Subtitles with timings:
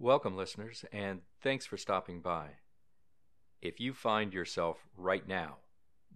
[0.00, 2.50] Welcome, listeners, and thanks for stopping by.
[3.60, 5.56] If you find yourself right now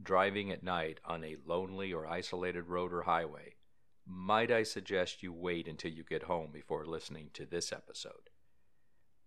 [0.00, 3.56] driving at night on a lonely or isolated road or highway,
[4.06, 8.30] might I suggest you wait until you get home before listening to this episode?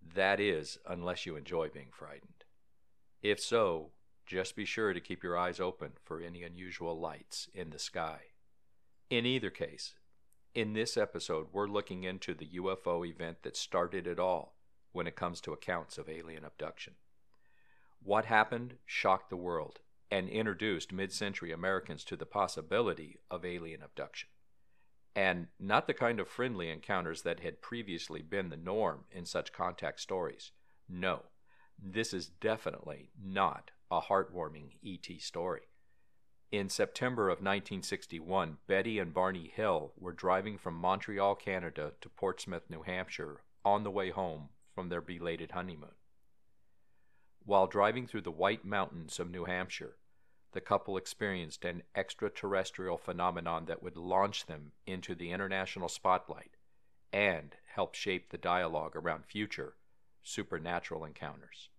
[0.02, 2.46] That is, unless you enjoy being frightened.
[3.22, 3.92] If so,
[4.26, 8.20] just be sure to keep your eyes open for any unusual lights in the sky.
[9.10, 9.96] In either case,
[10.56, 14.56] in this episode, we're looking into the UFO event that started it all
[14.94, 16.94] when it comes to accounts of alien abduction.
[18.02, 23.84] What happened shocked the world and introduced mid century Americans to the possibility of alien
[23.84, 24.30] abduction.
[25.14, 29.52] And not the kind of friendly encounters that had previously been the norm in such
[29.52, 30.52] contact stories.
[30.88, 31.24] No,
[31.78, 35.64] this is definitely not a heartwarming ET story.
[36.52, 42.70] In September of 1961, Betty and Barney Hill were driving from Montreal, Canada to Portsmouth,
[42.70, 45.96] New Hampshire on the way home from their belated honeymoon.
[47.44, 49.98] While driving through the White Mountains of New Hampshire,
[50.52, 56.56] the couple experienced an extraterrestrial phenomenon that would launch them into the international spotlight
[57.12, 59.76] and help shape the dialogue around future
[60.24, 61.70] supernatural encounters.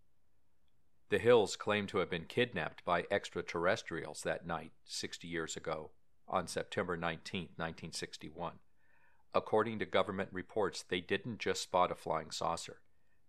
[1.08, 5.90] The Hills claim to have been kidnapped by extraterrestrials that night 60 years ago
[6.26, 8.54] on September 19, 1961.
[9.32, 12.80] According to government reports, they didn't just spot a flying saucer.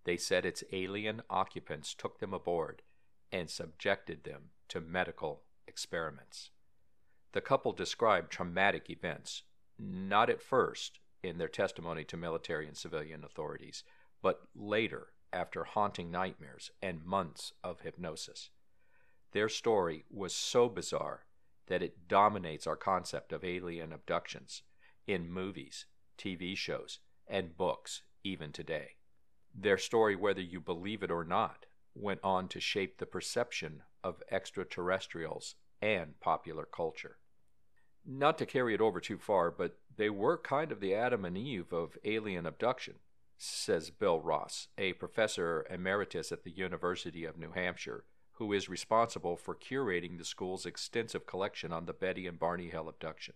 [0.06, 2.82] They said its alien occupants took them aboard
[3.32, 6.50] and subjected them to medical experiments.
[7.34, 9.44] The couple described traumatic events,
[9.78, 13.84] not at first in their testimony to military and civilian authorities,
[14.24, 18.50] but later after haunting nightmares and months of hypnosis.
[19.32, 21.26] Their story was so bizarre
[21.68, 24.64] that it dominates our concept of alien abductions
[25.06, 25.86] in movies,
[26.18, 28.92] TV shows, and books even today.
[29.54, 34.22] Their story, whether you believe it or not, went on to shape the perception of
[34.32, 37.18] extraterrestrials and popular culture.
[38.06, 41.38] Not to carry it over too far, but they were kind of the Adam and
[41.38, 42.96] Eve of alien abduction,
[43.38, 48.04] says Bill Ross, a professor emeritus at the University of New Hampshire,
[48.34, 52.88] who is responsible for curating the school's extensive collection on the Betty and Barney Hill
[52.88, 53.36] abduction.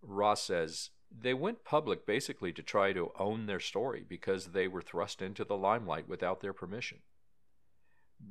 [0.00, 4.82] Ross says they went public basically to try to own their story because they were
[4.82, 6.98] thrust into the limelight without their permission.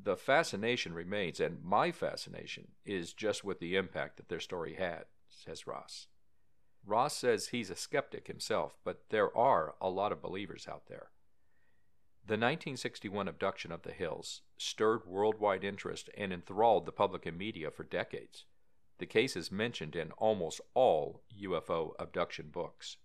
[0.04, 5.06] The fascination remains, and my fascination is just with the impact that their story had,
[5.30, 6.08] says Ross.
[6.86, 11.12] Ross says he's a skeptic himself, but there are a lot of believers out there.
[12.26, 17.72] The 1961 abduction of the Hills stirred worldwide interest and enthralled the public and media
[17.72, 18.46] for decades.
[19.00, 22.98] The case is mentioned in almost all UFO abduction books.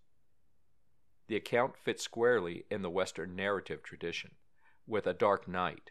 [1.29, 4.33] The account fits squarely in the Western narrative tradition,
[4.87, 5.91] with a dark night,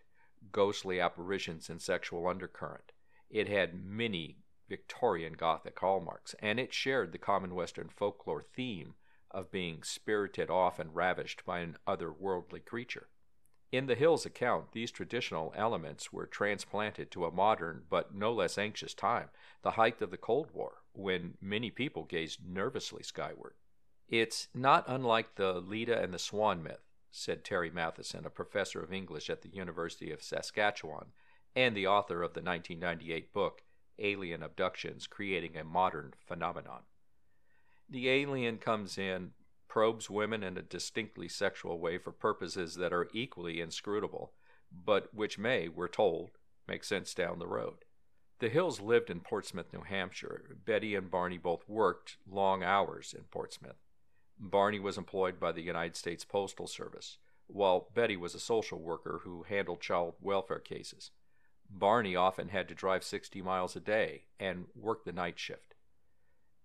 [0.51, 2.91] ghostly apparitions, and sexual undercurrent.
[3.29, 8.95] It had many Victorian Gothic hallmarks, and it shared the common Western folklore theme
[9.31, 13.09] of being spirited off and ravished by an otherworldly creature.
[13.71, 18.57] In the Hills account, these traditional elements were transplanted to a modern but no less
[18.57, 19.29] anxious time,
[19.63, 23.55] the height of the Cold War, when many people gazed nervously skyward.
[24.07, 28.93] It's not unlike the Leda and the Swan myth, said Terry Matheson, a professor of
[28.93, 31.07] English at the University of Saskatchewan
[31.55, 33.63] and the author of the 1998 book
[33.99, 36.81] Alien Abductions Creating a Modern Phenomenon.
[37.89, 39.31] The alien comes in,
[39.67, 44.33] probes women in a distinctly sexual way for purposes that are equally inscrutable,
[44.71, 46.31] but which may, we're told,
[46.67, 47.85] make sense down the road.
[48.39, 50.57] The Hills lived in Portsmouth, New Hampshire.
[50.65, 53.77] Betty and Barney both worked long hours in Portsmouth.
[54.37, 59.21] Barney was employed by the United States Postal Service, while Betty was a social worker
[59.23, 61.11] who handled child welfare cases.
[61.69, 65.75] Barney often had to drive 60 miles a day and work the night shift.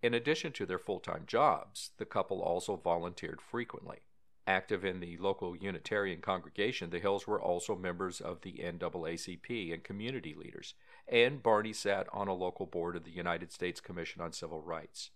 [0.02, 3.98] In addition to their full time jobs, the couple also volunteered frequently.
[4.46, 9.84] Active in the local Unitarian congregation, the Hills were also members of the NAACP and
[9.84, 10.74] community leaders,
[11.06, 15.10] and Barney sat on a local board of the United States Commission on Civil Rights.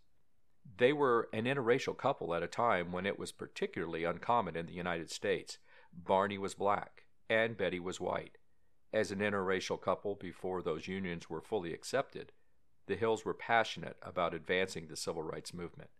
[0.76, 4.72] They were an interracial couple at a time when it was particularly uncommon in the
[4.72, 5.58] United States.
[5.92, 8.38] Barney was black, and Betty was white.
[8.94, 12.30] As an interracial couple before those unions were fully accepted,
[12.86, 15.90] the Hills were passionate about advancing the civil rights movement.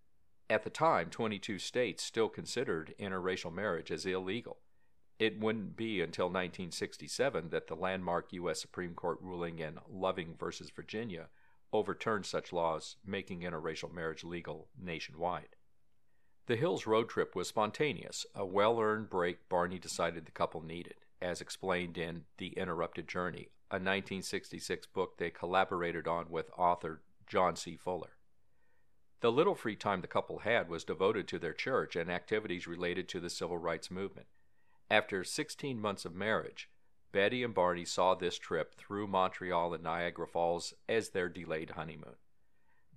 [0.49, 4.58] At the time, 22 states still considered interracial marriage as illegal.
[5.19, 8.61] It wouldn't be until 1967 that the landmark U.S.
[8.61, 10.47] Supreme Court ruling in Loving v.
[10.76, 11.31] Virginia
[11.73, 15.56] overturned such laws, making interracial marriage legal nationwide.
[16.47, 20.94] The Hills road trip was spontaneous, a well earned break Barney decided the couple needed,
[21.25, 27.55] as explained in The Interrupted Journey, a 1966 book they collaborated on with author John
[27.55, 27.76] G.
[27.76, 28.19] Fuller.
[29.21, 33.09] The little free time the couple had was devoted to their church and activities related
[33.09, 34.26] to the civil rights movement.
[34.91, 36.69] After 16 months of marriage,
[37.11, 42.17] Betty and Barney saw this trip through Montreal and Niagara Falls as their delayed honeymoon.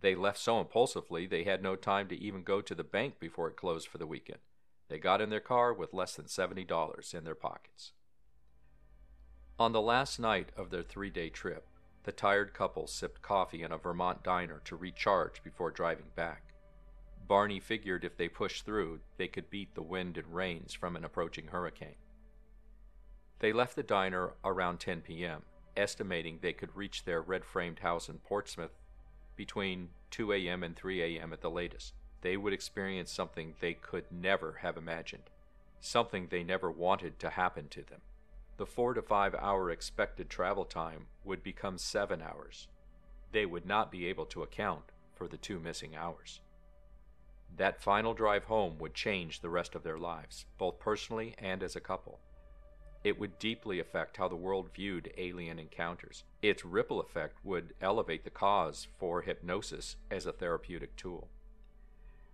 [0.01, 3.47] They left so impulsively they had no time to even go to the bank before
[3.47, 4.39] it closed for the weekend.
[4.89, 7.93] They got in their car with less than $70 in their pockets.
[9.59, 11.65] On the last night of their three day trip,
[12.03, 16.53] the tired couple sipped coffee in a Vermont diner to recharge before driving back.
[17.27, 21.03] Barney figured if they pushed through, they could beat the wind and rains from an
[21.03, 21.95] approaching hurricane.
[23.39, 25.41] They left the diner around 10 p.m.,
[25.75, 28.77] estimating they could reach their red framed house in Portsmouth
[29.35, 30.63] between 2 a.m.
[30.63, 31.33] and 3 a.m.
[31.33, 31.93] at the latest.
[32.21, 35.31] They would experience something they could never have imagined,
[35.79, 38.01] something they never wanted to happen to them
[38.57, 42.67] the four to five hour expected travel time would become seven hours.
[43.31, 46.41] They would not be able to account for the two missing hours.
[47.55, 51.75] That final drive home would change the rest of their lives, both personally and as
[51.75, 52.19] a couple.
[53.03, 56.23] It would deeply affect how the world viewed alien encounters.
[56.41, 61.29] Its ripple effect would elevate the cause for hypnosis as a therapeutic tool.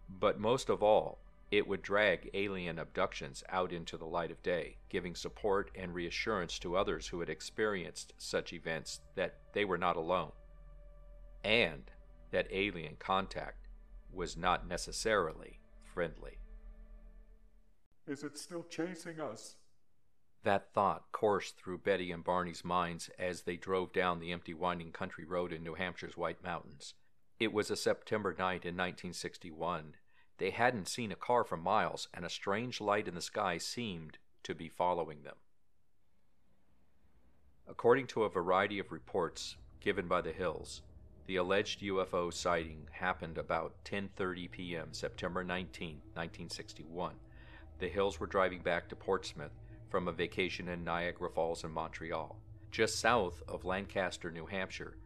[0.10, 1.20] But most of all,
[1.54, 6.58] it would drag alien abductions out into the light of day, giving support and reassurance
[6.58, 10.32] to others who had experienced such events that they were not alone,
[11.44, 11.92] and
[12.32, 13.68] that alien contact
[14.12, 15.60] was not necessarily
[15.94, 16.40] friendly.
[18.08, 19.58] Is it still chasing us?
[20.44, 24.92] That thought coursed through Betty and Barney's minds as they drove down the empty winding
[24.92, 26.96] country road in New Hampshire's White Mountains.
[27.40, 29.94] It was a September night in 1961,
[30.38, 34.18] they hadn't seen a car for miles, and a strange light in the sky seemed
[34.44, 35.36] to be following them.
[37.68, 40.82] According to a variety of reports given by the Hills,
[41.26, 44.94] the alleged UFO sighting happened about 10:30 p.m.
[44.94, 47.16] September 19, 1961.
[47.80, 49.58] The Hills were driving back to Portsmouth
[49.90, 52.38] from a vacation in Niagara Falls and Montreal.
[52.72, 54.98] Just south of Lancaster, New Hampshire,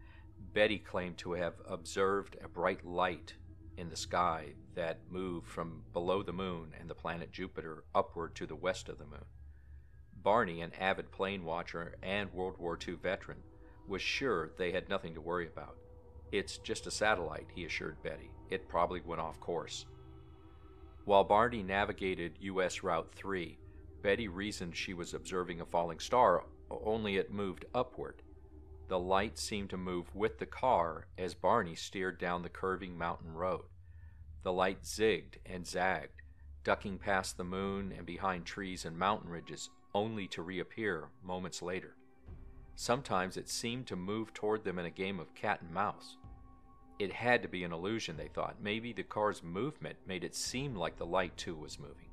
[0.54, 3.36] Betty claimed to have observed a bright light
[3.78, 8.46] in the sky that moved from below the moon and the planet Jupiter upward to
[8.46, 9.26] the west of the moon.
[10.22, 13.40] Barney, an avid plane watcher and World War II veteran,
[13.88, 15.78] was sure they had nothing to worry about.
[16.32, 18.30] It's just a satellite, he assured Betty.
[18.52, 19.88] It probably went off course.
[21.06, 22.84] While Barney navigated U.S.
[22.84, 23.58] Route 3,
[24.04, 28.22] Betty reasoned she was observing a falling star, only it moved upward.
[28.90, 33.34] The light seemed to move with the car as Barney steered down the curving mountain
[33.34, 33.64] road.
[34.44, 36.22] The light zigged and zagged,
[36.64, 41.96] ducking past the moon and behind trees and mountain ridges, only to reappear moments later.
[42.76, 46.18] Sometimes it seemed to move toward them in a game of cat and mouse.
[47.00, 48.62] It had to be an illusion, they thought.
[48.62, 52.10] Maybe the car's movement made it seem like the light too was moving.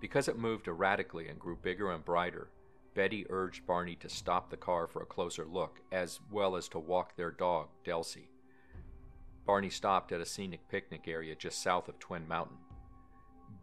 [0.00, 2.48] Because it moved erratically and grew bigger and brighter,
[2.94, 6.78] Betty urged Barney to stop the car for a closer look, as well as to
[6.78, 8.29] walk their dog, Delsey.
[9.50, 12.58] Barney stopped at a scenic picnic area just south of Twin Mountain.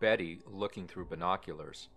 [0.02, 1.88] Betty, looking through binoculars,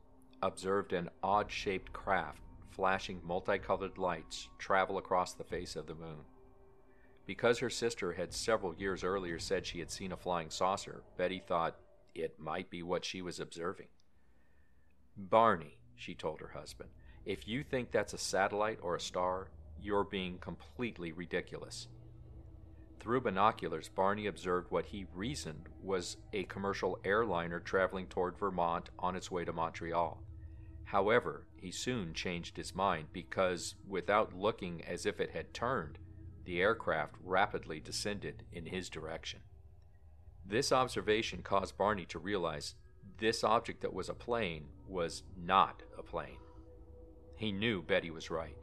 [0.42, 6.20] observed an odd shaped craft flashing multicolored lights travel across the face of the moon.
[7.26, 11.42] Because her sister had several years earlier said she had seen a flying saucer, Betty
[11.44, 11.74] thought
[12.14, 13.88] it might be what she was observing.
[15.16, 16.90] Barney, she told her husband,
[17.26, 19.48] if you think that's a satellite or a star,
[19.82, 21.88] you're being completely ridiculous.
[23.00, 29.16] Through binoculars, Barney observed what he reasoned was a commercial airliner traveling toward Vermont on
[29.16, 30.22] its way to Montreal.
[30.84, 35.98] However, he soon changed his mind because, without looking as if it had turned,
[36.44, 39.40] the aircraft rapidly descended in his direction.
[40.44, 42.74] This observation caused Barney to realize
[43.16, 46.38] this object that was a plane was not a plane.
[47.36, 48.58] He knew Betty was right.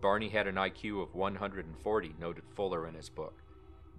[0.00, 3.42] Barney had an IQ of 140, noted Fuller in his book.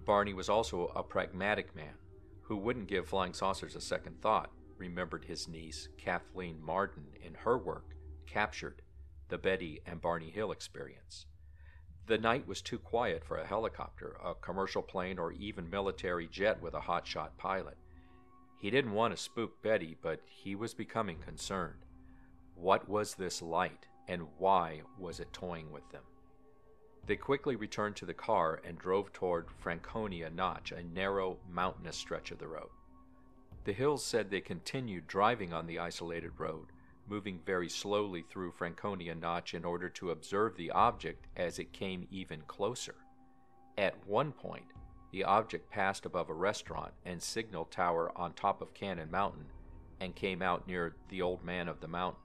[0.04, 1.94] Barney was also a pragmatic man,
[2.42, 7.58] who wouldn't give flying saucers a second thought, remembered his niece, Kathleen Marden, in her
[7.58, 7.94] work,
[8.26, 8.82] Captured
[9.28, 11.26] The Betty and Barney Hill Experience.
[12.06, 16.60] The night was too quiet for a helicopter, a commercial plane, or even military jet
[16.60, 17.76] with a hotshot pilot.
[18.58, 21.84] He didn't want to spook Betty, but he was becoming concerned.
[22.54, 26.02] What was this light, and why was it toying with them?
[27.06, 32.30] They quickly returned to the car and drove toward Franconia Notch, a narrow, mountainous stretch
[32.30, 32.70] of the road.
[33.64, 36.68] The Hills said they continued driving on the isolated road,
[37.08, 42.06] moving very slowly through Franconia Notch in order to observe the object as it came
[42.10, 42.94] even closer.
[43.76, 44.66] At one point,
[45.10, 49.46] the object passed above a restaurant and signal tower on top of Cannon Mountain
[50.00, 52.22] and came out near the Old Man of the Mountain.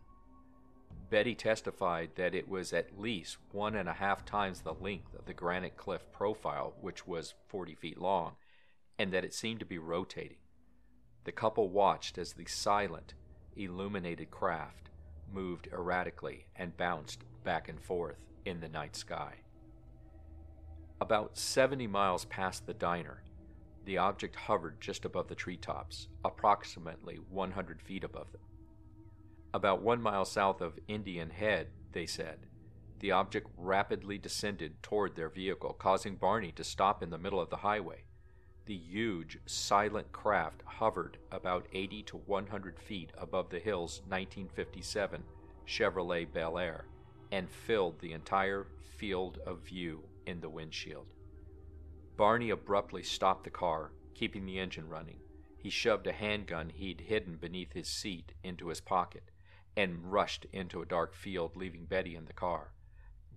[1.10, 5.26] Betty testified that it was at least one and a half times the length of
[5.26, 8.34] the granite cliff profile, which was 40 feet long,
[8.98, 10.38] and that it seemed to be rotating.
[11.26, 13.14] The couple watched as the silent,
[13.56, 14.90] illuminated craft
[15.32, 19.36] moved erratically and bounced back and forth in the night sky.
[21.02, 23.24] About 70 miles past the diner,
[23.86, 28.42] the object hovered just above the treetops, approximately 100 feet above them.
[29.56, 32.40] About one mile south of Indian Head, they said,
[33.00, 37.50] the object rapidly descended toward their vehicle, causing Barney to stop in the middle of
[37.50, 38.04] the highway.
[38.66, 45.24] The huge, silent craft hovered about 80 to 100 feet above the Hill's 1957
[45.66, 46.88] Chevrolet Bel Air
[47.32, 51.08] and filled the entire field of view in the windshield.
[52.18, 55.22] Barney abruptly stopped the car, keeping the engine running.
[55.58, 59.32] He shoved a handgun he'd hidden beneath his seat into his pocket
[59.78, 62.72] and rushed into a dark field, leaving Betty in the car.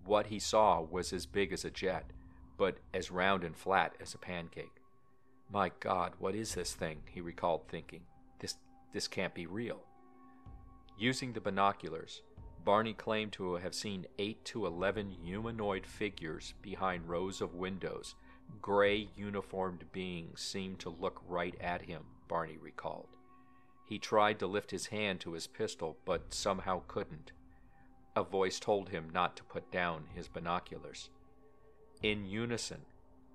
[0.05, 2.11] What he saw was as big as a jet,
[2.57, 4.81] but as round and flat as a pancake.
[5.51, 7.01] My God, what is this thing?
[7.11, 8.01] he recalled thinking.
[8.39, 8.55] This,
[8.93, 9.81] this can't be real.
[10.97, 12.21] Using the binoculars,
[12.63, 18.15] Barney claimed to have seen 8 to 11 humanoid figures behind rows of windows.
[18.61, 23.15] Gray uniformed beings seemed to look right at him, Barney recalled.
[23.89, 27.31] He tried to lift his hand to his pistol, but somehow couldn't.
[28.15, 31.09] A voice told him not to put down his binoculars.
[32.03, 32.81] In unison,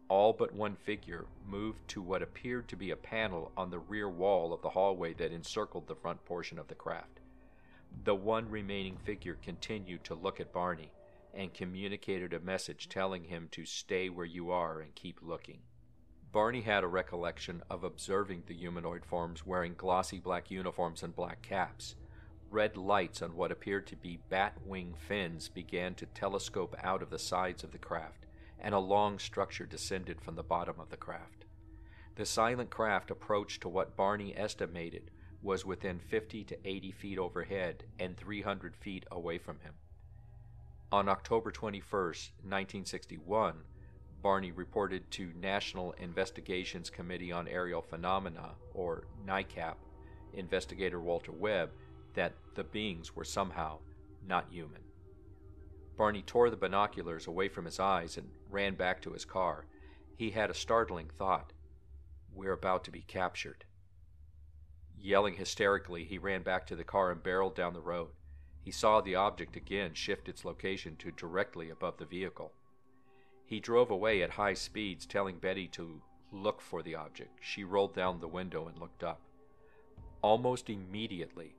[0.09, 4.09] all but one figure moved to what appeared to be a panel on the rear
[4.09, 7.19] wall of the hallway that encircled the front portion of the craft.
[8.05, 10.93] The one remaining figure continued to look at Barney
[11.35, 15.59] and communicated a message telling him to stay where you are and keep looking.
[16.35, 21.43] Barney had a recollection of observing the humanoid forms wearing glossy black uniforms and black
[21.43, 21.95] caps.
[22.51, 27.11] Red lights on what appeared to be bat wing fins began to telescope out of
[27.11, 28.27] the sides of the craft,
[28.59, 31.45] and a long structure descended from the bottom of the craft.
[32.17, 37.85] The silent craft approached to what Barney estimated was within 50 to 80 feet overhead
[38.01, 39.75] and 300 feet away from him.
[40.91, 43.55] On October 21, 1961,
[44.25, 49.75] Barney reported to National Investigations Committee on Aerial Phenomena, or NICAP,
[50.33, 51.73] investigator Walter Webb,
[52.15, 53.81] that the beings were somehow
[54.27, 54.81] not human.
[55.99, 59.67] Barney tore the binoculars away from his eyes and ran back to his car.
[60.17, 61.53] He had a startling thought.
[62.35, 63.67] We're about to be captured.
[64.99, 68.13] Yelling hysterically, he ran back to the car and barreled down the road.
[68.63, 72.55] He saw the object again shift its location to directly above the vehicle.
[73.47, 76.01] He drove away at high speeds, telling Betty to
[76.33, 77.39] look for the object.
[77.41, 79.21] She rolled down the window and looked up.
[80.23, 81.55] Almost immediately,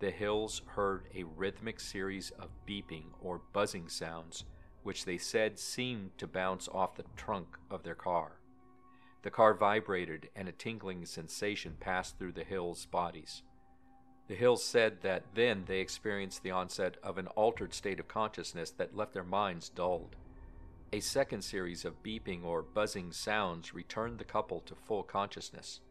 [0.00, 4.44] the Hills heard a rhythmic series of beeping or buzzing sounds,
[4.82, 8.40] which they said seemed to bounce off the trunk of their car.
[9.22, 13.42] The car vibrated, and a tingling sensation passed through the Hills' bodies.
[14.28, 18.70] The Hills said that then they experienced the onset of an altered state of consciousness
[18.72, 20.16] that left their minds dulled.
[20.90, 25.82] A second series of beeping or buzzing sounds returned the couple to full consciousness.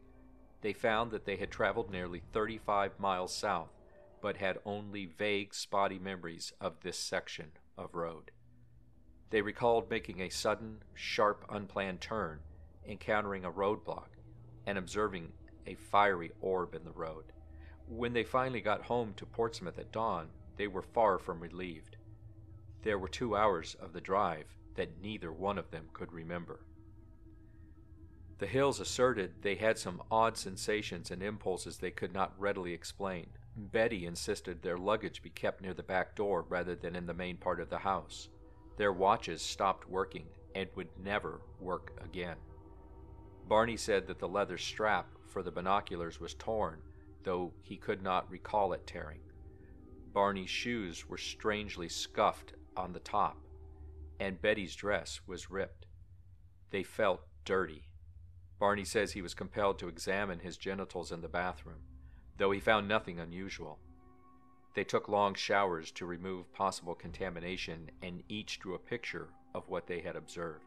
[0.62, 3.70] They found that they had traveled nearly 35 miles south,
[4.22, 8.32] but had only vague, spotty memories of this section of road.
[9.30, 12.39] They recalled making a sudden, sharp, unplanned turn,
[12.88, 14.10] encountering a roadblock,
[14.66, 15.32] and observing
[15.68, 17.25] a fiery orb in the road.
[17.88, 21.98] When they finally got home to Portsmouth at dawn, they were far from relieved.
[22.82, 26.62] There were two hours of the drive, that neither one of them could remember.
[28.39, 33.27] The Hills asserted they had some odd sensations and impulses they could not readily explain.
[33.55, 37.38] Betty insisted their luggage be kept near the back door rather than in the main
[37.38, 38.29] part of the house.
[38.77, 42.38] Their watches stopped working and would never work again.
[43.48, 46.81] Barney said that the leather strap for the binoculars was torn,
[47.24, 49.22] though he could not recall it tearing.
[50.13, 53.38] Barney's shoes were strangely scuffed on the top,
[54.19, 55.86] and Betty's dress was ripped.
[56.71, 57.83] They felt dirty.
[58.59, 61.81] Barney says he was compelled to examine his genitals in the bathroom,
[62.38, 63.79] though he found nothing unusual.
[64.74, 69.88] They took long showers to remove possible contamination and each drew a picture of what
[69.88, 70.65] they had observed.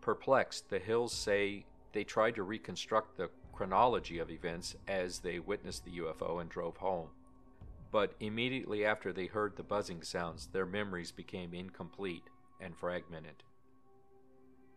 [0.00, 5.84] Perplexed, the Hills say they tried to reconstruct the chronology of events as they witnessed
[5.84, 7.08] the UFO and drove home.
[7.94, 12.24] But immediately after they heard the buzzing sounds, their memories became incomplete
[12.60, 13.44] and fragmented.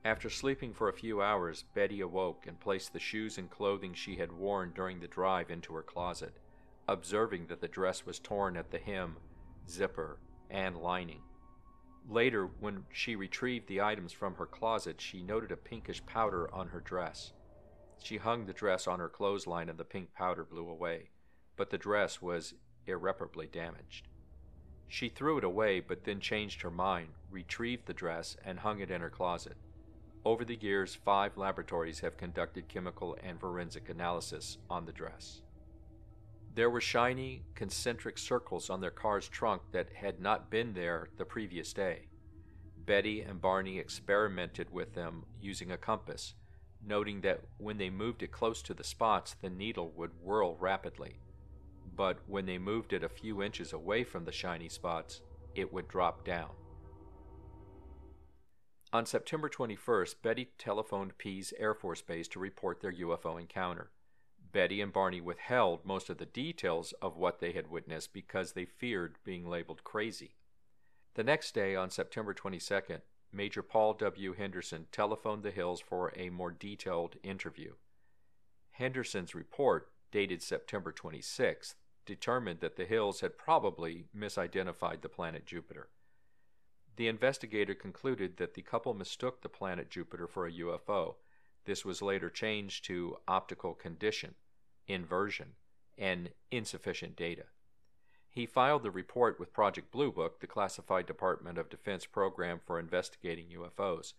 [0.05, 4.17] After sleeping for a few hours, Betty awoke and placed the shoes and clothing she
[4.17, 6.37] had worn during the drive into her closet,
[6.87, 9.17] observing that the dress was torn at the hem,
[9.67, 10.19] zipper,
[10.51, 11.23] and lining.
[12.07, 16.67] Later, when she retrieved the items from her closet, she noted a pinkish powder on
[16.67, 17.33] her dress.
[17.97, 21.09] She hung the dress on her clothesline and the pink powder blew away,
[21.55, 22.53] but the dress was
[22.87, 24.07] irreparably damaged.
[24.87, 28.89] She threw it away, but then changed her mind, retrieved the dress, and hung it
[28.89, 29.57] in her closet.
[30.23, 35.41] Over the years, five laboratories have conducted chemical and forensic analysis on the dress.
[36.55, 41.25] There were shiny, concentric circles on their car's trunk that had not been there the
[41.25, 42.07] previous day.
[42.85, 46.33] Betty and Barney experimented with them using a compass,
[46.83, 51.19] noting that when they moved it close to the spots, the needle would whirl rapidly.
[51.97, 55.21] But when they moved it a few inches away from the shiny spots,
[55.55, 56.51] it would drop down.
[58.93, 63.89] On September 21st, Betty telephoned Pease Air Force Base to report their UFO encounter.
[64.53, 68.65] Betty and Barney withheld most of the details of what they had witnessed because they
[68.65, 70.35] feared being labeled crazy.
[71.15, 73.01] The next day, on September 22nd,
[73.33, 74.33] Major Paul W.
[74.33, 77.73] Henderson telephoned the Hills for a more detailed interview.
[78.71, 81.73] Henderson's report, dated September 26th,
[82.07, 85.89] determined that the Hills had probably misidentified the planet Jupiter.
[86.95, 91.15] The investigator concluded that the couple mistook the planet Jupiter for a UFO.
[91.65, 94.33] This was later changed to optical condition,
[94.87, 95.53] inversion,
[95.97, 97.43] and insufficient data.
[98.29, 102.79] He filed the report with Project Blue Book, the classified Department of Defense program for
[102.79, 104.13] investigating UFOs.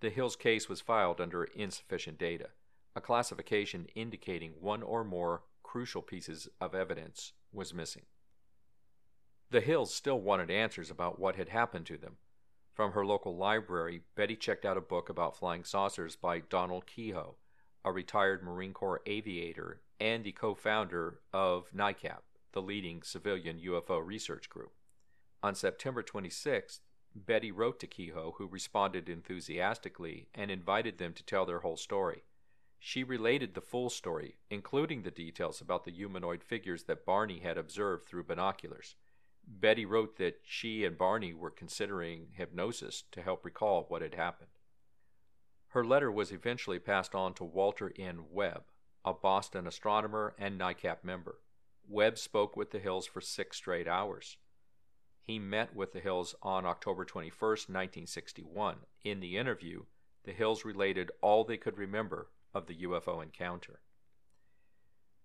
[0.00, 2.50] The Hills case was filed under insufficient data,
[2.94, 8.04] a classification indicating one or more crucial pieces of evidence was missing.
[9.50, 12.16] The Hills still wanted answers about what had happened to them.
[12.72, 17.36] From her local library, Betty checked out a book about flying saucers by Donald Keyhoe,
[17.84, 24.04] a retired Marine Corps aviator and the co founder of NICAP, the leading civilian UFO
[24.04, 24.72] research group.
[25.42, 26.80] On September 26th,
[27.14, 32.22] Betty wrote to Keyhoe, who responded enthusiastically and invited them to tell their whole story.
[32.80, 37.58] She related the full story, including the details about the humanoid figures that Barney had
[37.58, 38.94] observed through binoculars.
[39.46, 44.50] Betty wrote that she and Barney were considering hypnosis to help recall what had happened.
[45.68, 48.30] Her letter was eventually passed on to Walter N.
[48.30, 48.64] Webb,
[49.04, 51.40] a Boston astronomer and NICAP member.
[51.88, 54.36] Webb spoke with the Hills for six straight hours.
[55.22, 58.76] He met with the Hills on October 21, 1961.
[59.02, 59.84] In the interview,
[60.24, 63.80] the Hills related all they could remember of the UFO encounter.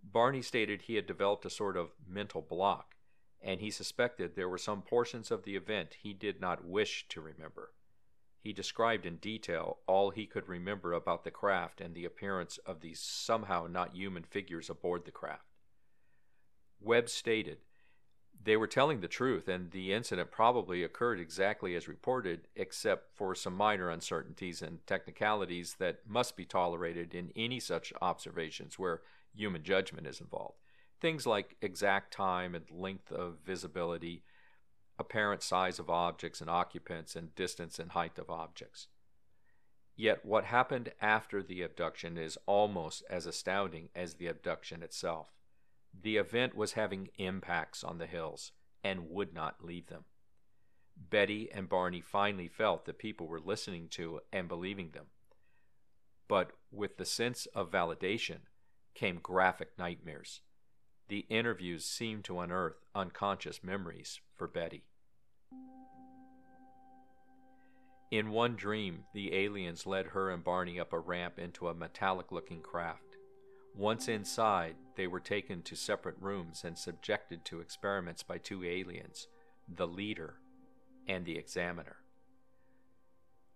[0.03, 2.95] Barney stated he had developed a sort of mental block
[3.43, 7.21] and he suspected there were some portions of the event he did not wish to
[7.21, 7.73] remember.
[8.39, 12.79] He described in detail all he could remember about the craft and the appearance of
[12.79, 15.45] these somehow not human figures aboard the craft.
[16.79, 17.59] Webb stated,
[18.45, 23.35] They were telling the truth, and the incident probably occurred exactly as reported, except for
[23.35, 29.01] some minor uncertainties and technicalities that must be tolerated in any such observations where
[29.33, 30.57] human judgment is involved.
[30.99, 34.23] Things like exact time and length of visibility,
[34.99, 38.87] apparent size of objects and occupants, and distance and height of objects.
[39.95, 45.29] Yet what happened after the abduction is almost as astounding as the abduction itself.
[46.01, 48.51] The event was having impacts on the hills
[48.83, 50.05] and would not leave them.
[50.97, 55.07] Betty and Barney finally felt that people were listening to and believing them.
[56.27, 58.41] But with the sense of validation
[58.93, 60.41] came graphic nightmares
[61.13, 64.83] the interviews seemed to unearth unconscious memories for Betty.
[68.09, 72.31] In one dream, the aliens led her and Barney up a ramp into a metallic
[72.31, 73.12] looking craft.
[73.75, 79.27] Once inside, they were taken to separate rooms and subjected to experiments by two aliens,
[79.67, 80.35] the leader
[81.07, 81.97] and the examiner.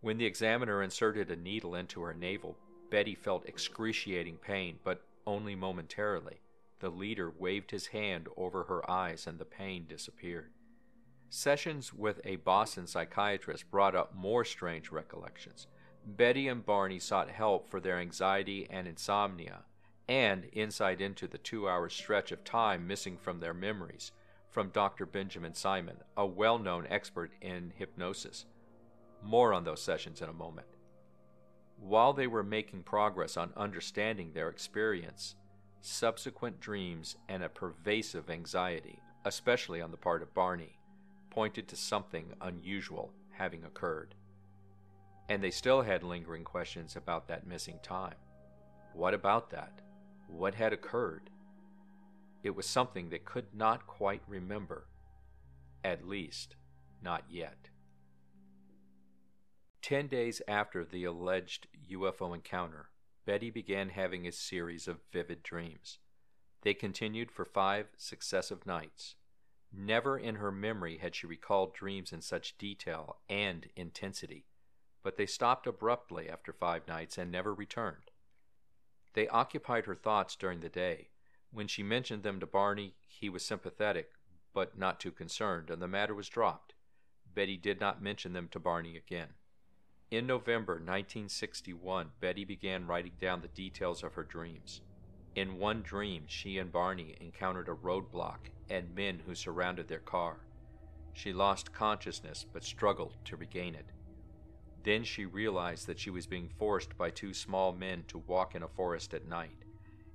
[0.02, 2.58] When the examiner inserted a needle into her navel,
[2.90, 6.40] Betty felt excruciating pain, but only momentarily.
[6.80, 10.52] The leader waved his hand over her eyes and the pain disappeared.
[11.30, 15.68] Sessions with a Boston psychiatrist brought up more strange recollections.
[16.06, 19.64] Betty and Barney sought help for their anxiety and insomnia,
[20.10, 24.12] and insight into the two hour stretch of time missing from their memories
[24.50, 25.06] from Dr.
[25.06, 28.46] Benjamin Simon, a well known expert in hypnosis.
[29.22, 30.68] More on those sessions in a moment.
[31.80, 35.36] While they were making progress on understanding their experience,
[35.82, 40.80] subsequent dreams and a pervasive anxiety, especially on the part of Barney,
[41.30, 44.16] pointed to something unusual having occurred.
[45.30, 48.16] And they still had lingering questions about that missing time.
[48.94, 49.82] What about that?
[50.28, 51.30] What had occurred?
[52.44, 54.88] It was something they could not quite remember.
[55.84, 56.56] At least,
[57.02, 57.70] not yet.
[59.82, 62.90] Ten days after the alleged UFO encounter,
[63.26, 66.00] Betty began having a series of vivid dreams.
[66.62, 69.16] They continued for five successive nights.
[69.72, 74.46] Never in her memory had she recalled dreams in such detail and intensity,
[75.04, 78.12] but they stopped abruptly after five nights and never returned.
[79.18, 81.08] They occupied her thoughts during the day,
[81.50, 84.12] when she mentioned them to Barney, he was sympathetic,
[84.54, 86.76] but not too concerned, and the matter was dropped.
[87.34, 89.30] Betty did not mention them to Barney again.
[90.12, 94.82] In November 1961, Betty began writing down the details of her dreams.
[95.34, 100.42] In one dream, she and Barney encountered a roadblock and men who surrounded their car.
[101.14, 103.88] She lost consciousness but struggled to regain it.
[104.88, 108.64] Then she realized that she was being forced by two small men to walk in
[108.64, 109.66] a forest at night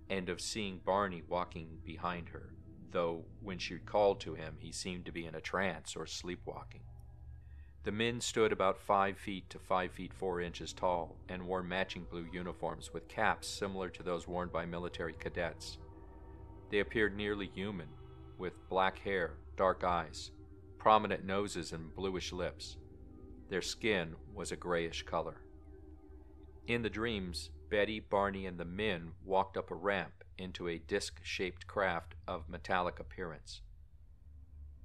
[0.09, 2.55] and of seeing Barney walking behind her,
[2.91, 6.85] though when she called to him he seemed to be in a trance or sleepwalking.
[7.85, 12.07] The men stood about five feet to five feet four inches tall and wore matching
[12.11, 15.77] blue uniforms with caps similar to those worn by military cadets.
[16.71, 17.89] They appeared nearly human,
[18.39, 20.31] with black hair, dark eyes,
[20.79, 22.79] prominent noses, and bluish lips.
[23.53, 25.43] Their skin was a grayish color.
[26.67, 31.21] In the dreams, Betty, Barney, and the men walked up a ramp into a disc
[31.23, 33.61] shaped craft of metallic appearance.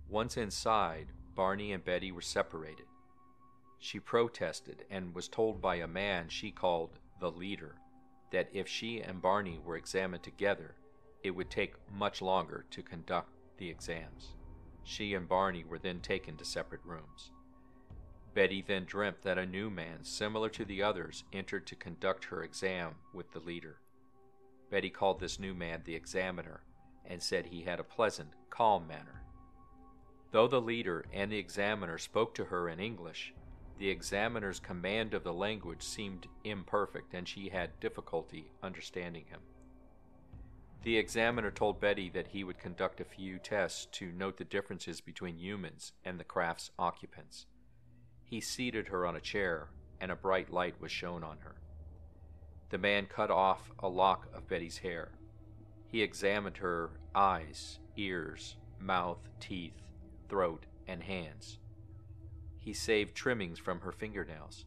[0.09, 2.87] Once inside, Barney and Betty were separated.
[3.79, 7.75] She protested and was told by a man she called the leader
[8.33, 10.75] that if she and Barney were examined together,
[11.23, 14.33] it would take much longer to conduct the exams.
[14.83, 17.31] She and Barney were then taken to separate rooms.
[18.37, 22.43] Betty then dreamt that a new man, similar to the others, entered to conduct her
[22.43, 23.79] exam with the leader.
[24.69, 26.61] Betty called this new man the examiner
[27.03, 29.23] and said he had a pleasant, calm manner.
[30.29, 33.33] Though the leader and the examiner spoke to her in English,
[33.79, 39.39] the examiner's command of the language seemed imperfect and she had difficulty understanding him.
[40.83, 45.01] The examiner told Betty that he would conduct a few tests to note the differences
[45.01, 47.47] between humans and the craft's occupants.
[48.29, 49.69] He seated her on a chair,
[50.01, 51.55] and a bright light was shown on her.
[52.69, 55.13] The man cut off a lock of Betty's hair.
[55.87, 59.81] He examined her eyes, ears, mouth, teeth,
[60.27, 61.59] throat, and hands.
[62.59, 64.65] He saved trimmings from her fingernails.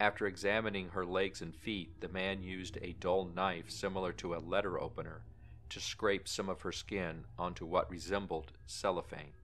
[0.00, 4.40] After examining her legs and feet, the man used a dull knife similar to a
[4.40, 5.26] letter opener
[5.68, 9.34] to scrape some of her skin onto what resembled cellophane.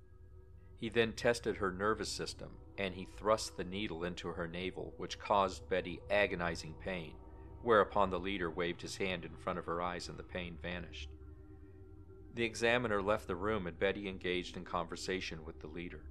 [0.78, 5.18] He then tested her nervous system, and he thrust the needle into her navel, which
[5.18, 7.14] caused Betty agonizing pain,
[7.62, 11.10] whereupon the leader waved his hand in front of her eyes and the pain vanished.
[12.34, 16.04] The examiner left the room and Betty engaged in conversation with the leader.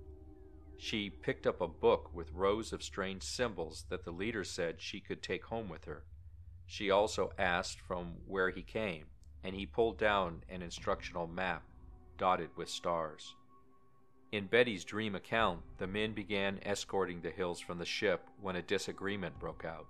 [0.77, 4.99] She picked up a book with rows of strange symbols that the leader said she
[4.99, 6.03] could take home with her.
[6.65, 9.05] She also asked from where he came,
[9.43, 11.63] and he pulled down an instructional map
[12.17, 13.36] dotted with stars.
[14.29, 18.61] In Betty's dream account, the men began escorting the Hills from the ship when a
[18.61, 19.87] disagreement broke out.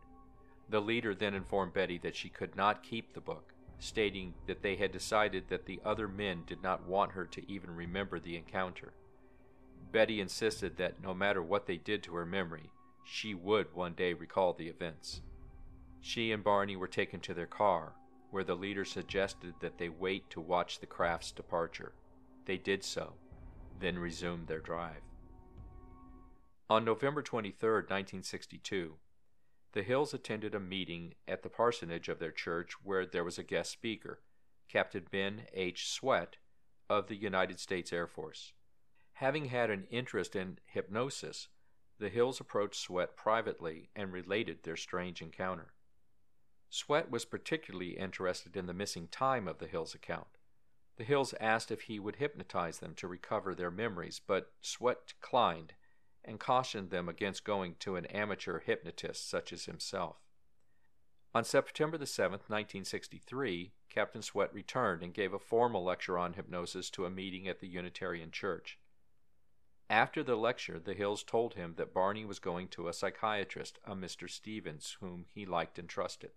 [0.69, 4.75] The leader then informed Betty that she could not keep the book, stating that they
[4.75, 8.93] had decided that the other men did not want her to even remember the encounter.
[9.91, 12.69] Betty insisted that no matter what they did to her memory,
[13.03, 15.21] she would one day recall the events.
[15.99, 17.93] She and Barney were taken to their car,
[18.29, 21.93] where the leader suggested that they wait to watch the craft's departure.
[22.45, 23.13] They did so
[23.79, 25.01] then resumed their drive.
[26.69, 28.95] On November 23, 1962,
[29.73, 33.43] the Hills attended a meeting at the parsonage of their church where there was a
[33.43, 34.21] guest speaker,
[34.67, 35.87] Captain Ben H.
[35.89, 36.37] Swett
[36.89, 38.53] of the United States Air Force.
[39.13, 41.47] Having had an interest in hypnosis,
[41.99, 45.73] the Hills approached Swett privately and related their strange encounter.
[46.69, 50.36] Swett was particularly interested in the missing time of the Hills account.
[50.97, 55.73] The Hills asked if he would hypnotize them to recover their memories, but Swett declined
[56.25, 60.17] and cautioned them against going to an amateur hypnotist such as himself.
[61.35, 67.05] On September 7, 1963, Captain Swett returned and gave a formal lecture on hypnosis to
[67.05, 68.79] a meeting at the Unitarian Church.
[69.89, 73.95] After the lecture, the Hills told him that Barney was going to a psychiatrist, a
[73.95, 74.29] Mr.
[74.29, 76.31] Stevens, whom he liked and trusted.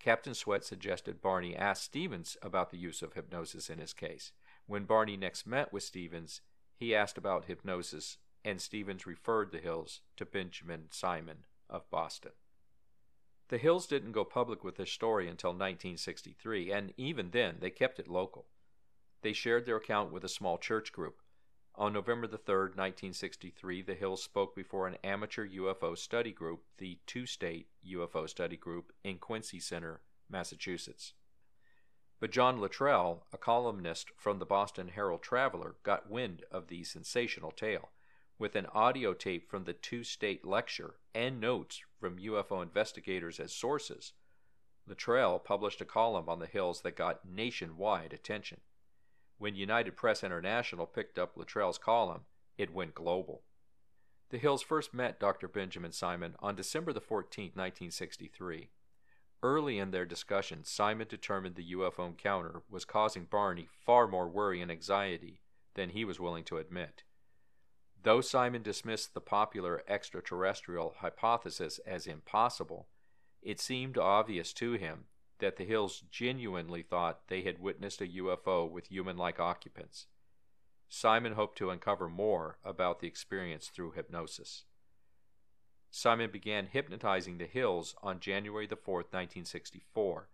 [0.00, 4.32] Captain Swett suggested Barney ask Stevens about the use of hypnosis in his case.
[4.66, 6.40] When Barney next met with Stevens,
[6.74, 12.32] he asked about hypnosis, and Stevens referred the Hills to Benjamin Simon of Boston.
[13.48, 17.98] The Hills didn't go public with their story until 1963, and even then they kept
[17.98, 18.46] it local.
[19.20, 21.20] They shared their account with a small church group.
[21.76, 26.98] On November the 3rd, 1963, the Hills spoke before an amateur UFO study group, the
[27.06, 31.14] Two State UFO Study Group, in Quincy Center, Massachusetts.
[32.18, 37.50] But John Luttrell, a columnist from the Boston Herald Traveler, got wind of the sensational
[37.50, 37.90] tale.
[38.38, 43.54] With an audio tape from the Two State lecture and notes from UFO investigators as
[43.54, 44.12] sources,
[44.86, 48.60] Luttrell published a column on the Hills that got nationwide attention.
[49.40, 52.26] When United Press International picked up Luttrell's column,
[52.58, 53.40] it went global.
[54.28, 55.48] The Hills first met Dr.
[55.48, 58.68] Benjamin Simon on December 14, 1963.
[59.42, 64.60] Early in their discussion, Simon determined the UFO encounter was causing Barney far more worry
[64.60, 65.40] and anxiety
[65.72, 67.04] than he was willing to admit.
[68.02, 72.88] Though Simon dismissed the popular extraterrestrial hypothesis as impossible,
[73.40, 75.06] it seemed obvious to him
[75.40, 80.06] that the Hills genuinely thought they had witnessed a UFO with human like occupants.
[80.88, 84.64] Simon hoped to uncover more about the experience through hypnosis.
[85.90, 90.28] Simon began hypnotizing the Hills on January 4, 1964.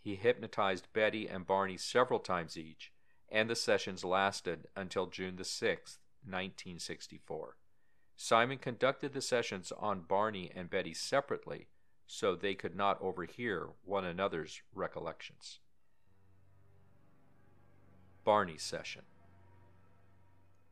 [0.00, 2.92] He hypnotized Betty and Barney several times each,
[3.28, 7.56] and the sessions lasted until June the 6th, 1964.
[8.16, 11.68] Simon conducted the sessions on Barney and Betty separately
[12.06, 15.58] so they could not overhear one another's recollections.
[18.24, 19.02] Barney's session.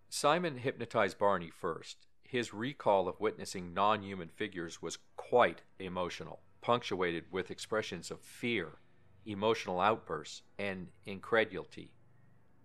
[0.09, 2.07] Simon hypnotized Barney first.
[2.23, 8.79] His recall of witnessing non human figures was quite emotional, punctuated with expressions of fear,
[9.27, 11.92] emotional outbursts, and incredulity.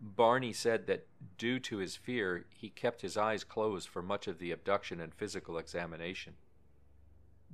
[0.01, 4.39] Barney said that due to his fear, he kept his eyes closed for much of
[4.39, 6.35] the abduction and physical examination.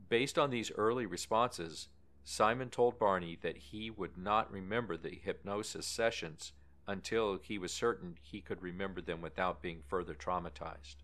[0.10, 1.90] Based on these early responses,
[2.24, 6.54] Simon told Barney that he would not remember the hypnosis sessions
[6.88, 10.98] until he was certain he could remember them without being further traumatized.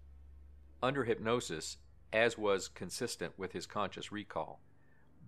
[0.83, 1.77] Under hypnosis,
[2.11, 4.59] as was consistent with his conscious recall,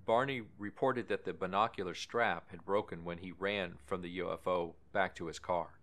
[0.05, 5.15] Barney reported that the binocular strap had broken when he ran from the UFO back
[5.15, 5.79] to his car.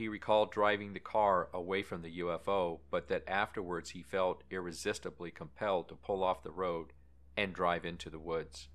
[0.00, 5.30] He recalled driving the car away from the UFO, but that afterwards he felt irresistibly
[5.30, 6.94] compelled to pull off the road
[7.36, 8.68] and drive into the woods.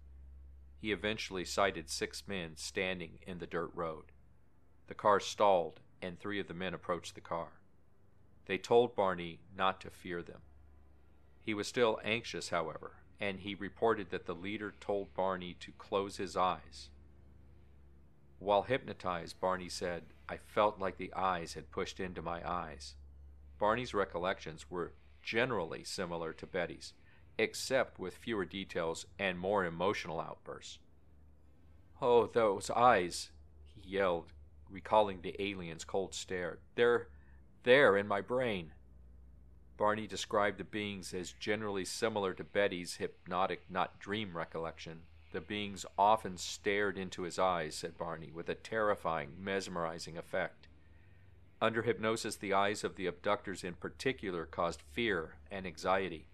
[0.77, 4.11] He eventually sighted six men standing in the dirt road.
[4.85, 7.53] The car stalled, and three of the men approached the car.
[8.45, 10.41] They told Barney not to fear them.
[11.41, 16.17] He was still anxious, however, and he reported that the leader told Barney to close
[16.17, 16.91] his eyes.
[18.37, 22.95] While hypnotized, Barney said, I felt like the eyes had pushed into my eyes.
[23.59, 26.93] Barney's recollections were generally similar to Betty's,
[27.37, 30.79] except with fewer details and more emotional outbursts.
[32.01, 33.31] Oh, those eyes,
[33.67, 34.33] he yelled,
[34.69, 36.59] recalling the alien's cold stare.
[36.75, 37.07] They're
[37.63, 38.73] there in my brain.
[39.77, 45.01] Barney described the beings as generally similar to Betty's hypnotic, not dream recollection,
[45.35, 50.69] the beings often stared into his eyes, said Barney, with a terrifying, mesmerizing effect.
[51.61, 56.27] Under hypnosis, the eyes of the abductors in particular caused fear and anxiety.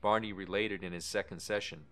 [0.00, 1.86] Barney related in his second session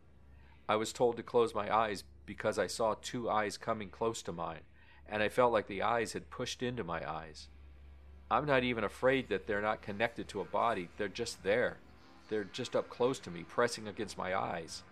[0.68, 4.32] I was told to close my eyes because I saw two eyes coming close to
[4.32, 4.62] mine,
[5.08, 7.48] and I felt like the eyes had pushed into my eyes.
[8.30, 11.78] I'm not even afraid that they're not connected to a body, they're just there.
[12.28, 14.84] They're just up close to me, pressing against my eyes.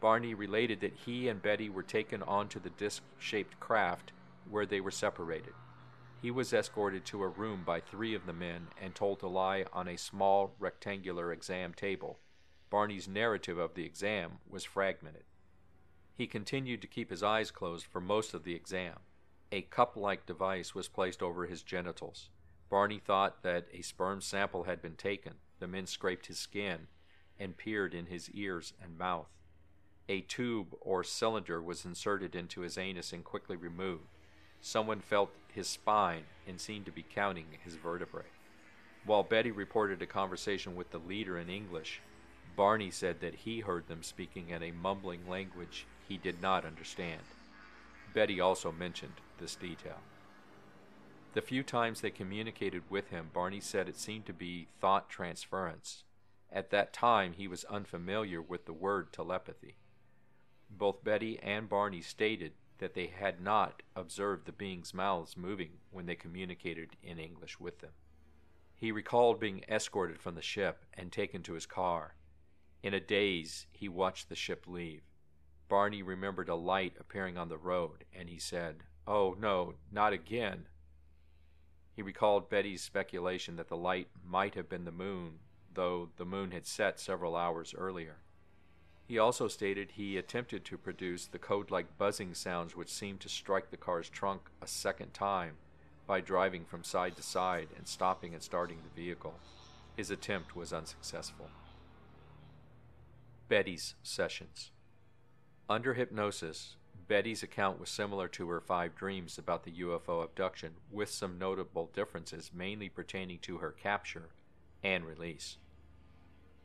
[0.00, 4.12] Barney related that he and Betty were taken onto the disc shaped craft
[4.48, 5.52] where they were separated.
[6.20, 9.64] He was escorted to a room by three of the men and told to lie
[9.72, 12.18] on a small rectangular exam table.
[12.68, 15.24] Barney's narrative of the exam was fragmented.
[16.14, 18.98] He continued to keep his eyes closed for most of the exam.
[19.52, 22.28] A cup like device was placed over his genitals.
[22.68, 25.34] Barney thought that a sperm sample had been taken.
[25.58, 26.86] The men scraped his skin
[27.38, 29.30] and peered in his ears and mouth.
[30.10, 34.08] A tube or cylinder was inserted into his anus and quickly removed.
[34.60, 38.24] Someone felt his spine and seemed to be counting his vertebrae.
[39.04, 42.00] While Betty reported a conversation with the leader in English,
[42.56, 47.22] Barney said that he heard them speaking in a mumbling language he did not understand.
[48.12, 50.00] Betty also mentioned this detail.
[51.34, 56.02] The few times they communicated with him, Barney said it seemed to be thought transference.
[56.50, 59.76] At that time, he was unfamiliar with the word telepathy.
[60.70, 66.06] Both Betty and Barney stated that they had not observed the beings' mouths moving when
[66.06, 67.92] they communicated in English with them.
[68.74, 72.14] He recalled being escorted from the ship and taken to his car.
[72.82, 75.02] In a daze, he watched the ship leave.
[75.68, 80.66] Barney remembered a light appearing on the road, and he said, Oh, no, not again.
[81.92, 85.40] He recalled Betty's speculation that the light might have been the moon,
[85.74, 88.22] though the moon had set several hours earlier.
[89.10, 93.28] He also stated he attempted to produce the code like buzzing sounds which seemed to
[93.28, 95.54] strike the car's trunk a second time
[96.06, 99.34] by driving from side to side and stopping and starting the vehicle.
[99.96, 101.50] His attempt was unsuccessful.
[103.48, 104.70] Betty's sessions.
[105.68, 106.76] Under hypnosis,
[107.08, 111.90] Betty's account was similar to her five dreams about the UFO abduction, with some notable
[111.92, 114.28] differences mainly pertaining to her capture
[114.84, 115.56] and release.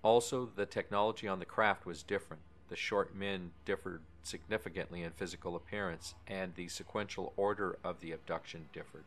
[0.05, 2.43] Also, the technology on the craft was different.
[2.69, 8.69] The short men differed significantly in physical appearance, and the sequential order of the abduction
[8.71, 9.05] differed.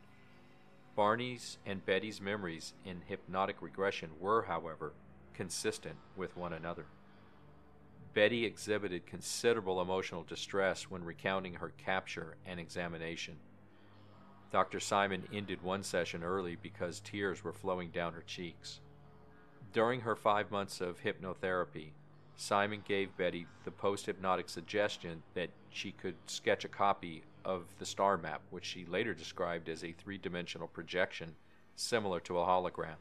[0.97, 4.93] Barney's and Betty's memories in hypnotic regression were, however,
[5.35, 6.87] consistent with one another.
[8.13, 13.37] Betty exhibited considerable emotional distress when recounting her capture and examination.
[14.51, 14.81] Dr.
[14.81, 18.81] Simon ended one session early because tears were flowing down her cheeks.
[19.73, 21.91] During her five months of hypnotherapy,
[22.37, 27.85] Simon gave Betty the post hypnotic suggestion that she could sketch a copy of the
[27.87, 31.35] star map, which she later described as a three dimensional projection
[31.77, 32.97] similar to a hologram.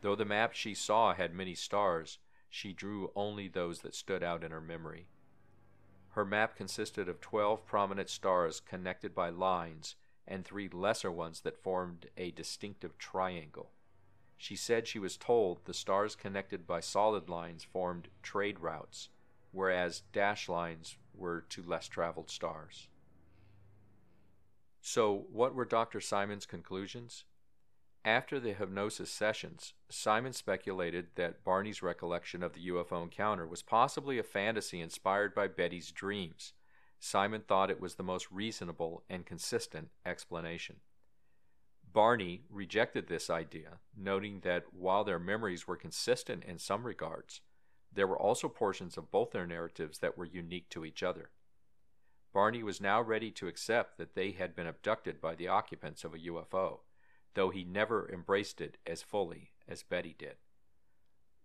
[0.00, 4.42] Though the map she saw had many stars, she drew only those that stood out
[4.42, 5.08] in her memory.
[6.10, 11.62] Her map consisted of 12 prominent stars connected by lines and three lesser ones that
[11.62, 13.70] formed a distinctive triangle.
[14.40, 19.08] She said she was told the stars connected by solid lines formed trade routes,
[19.50, 22.86] whereas dash lines were to less traveled stars.
[24.80, 26.00] So, what were Dr.
[26.00, 27.24] Simon's conclusions?
[28.04, 34.20] After the hypnosis sessions, Simon speculated that Barney's recollection of the UFO encounter was possibly
[34.20, 36.52] a fantasy inspired by Betty's dreams.
[37.00, 40.76] Simon thought it was the most reasonable and consistent explanation.
[41.92, 47.40] Barney rejected this idea, noting that while their memories were consistent in some regards,
[47.92, 51.30] there were also portions of both their narratives that were unique to each other.
[52.32, 56.14] Barney was now ready to accept that they had been abducted by the occupants of
[56.14, 56.80] a UFO
[57.38, 60.36] though he never embraced it as fully as Betty did.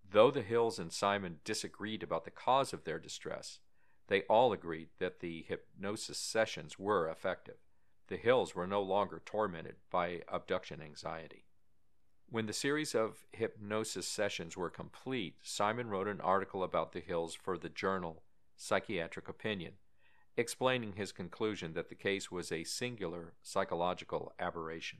[0.09, 3.59] Though the Hills and Simon disagreed about the cause of their distress,
[4.07, 7.57] they all agreed that the hypnosis sessions were effective.
[8.07, 11.45] The Hills were no longer tormented by abduction anxiety.
[12.29, 17.35] When the series of hypnosis sessions were complete, Simon wrote an article about the Hills
[17.35, 18.23] for the journal
[18.55, 19.73] Psychiatric Opinion,
[20.35, 24.99] explaining his conclusion that the case was a singular psychological aberration.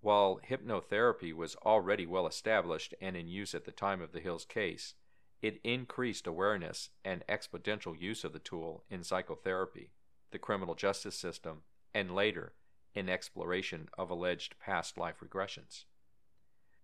[0.00, 4.44] While hypnotherapy was already well established and in use at the time of the Hills
[4.44, 4.94] case,
[5.40, 9.92] it increased awareness and exponential use of the tool in psychotherapy,
[10.32, 11.62] the criminal justice system,
[11.96, 12.52] and later
[12.94, 15.84] in exploration of alleged past life regressions.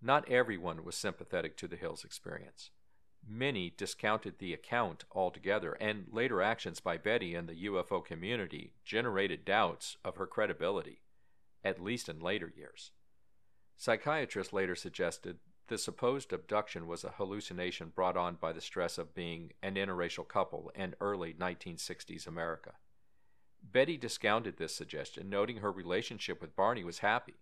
[0.01, 2.71] Not everyone was sympathetic to the Hills experience.
[3.29, 9.44] Many discounted the account altogether, and later actions by Betty and the UFO community generated
[9.44, 11.02] doubts of her credibility,
[11.63, 12.90] at least in later years.
[13.77, 19.15] Psychiatrists later suggested the supposed abduction was a hallucination brought on by the stress of
[19.15, 22.73] being an interracial couple in early 1960s America.
[23.63, 27.35] Betty discounted this suggestion, noting her relationship with Barney was happy,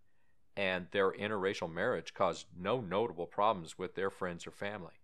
[0.56, 4.94] and their interracial marriage caused no notable problems with their friends or family.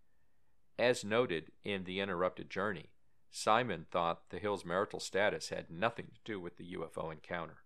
[0.78, 2.90] As noted in The Interrupted Journey,
[3.30, 7.58] Simon thought the Hill's marital status had nothing to do with the UFO encounter.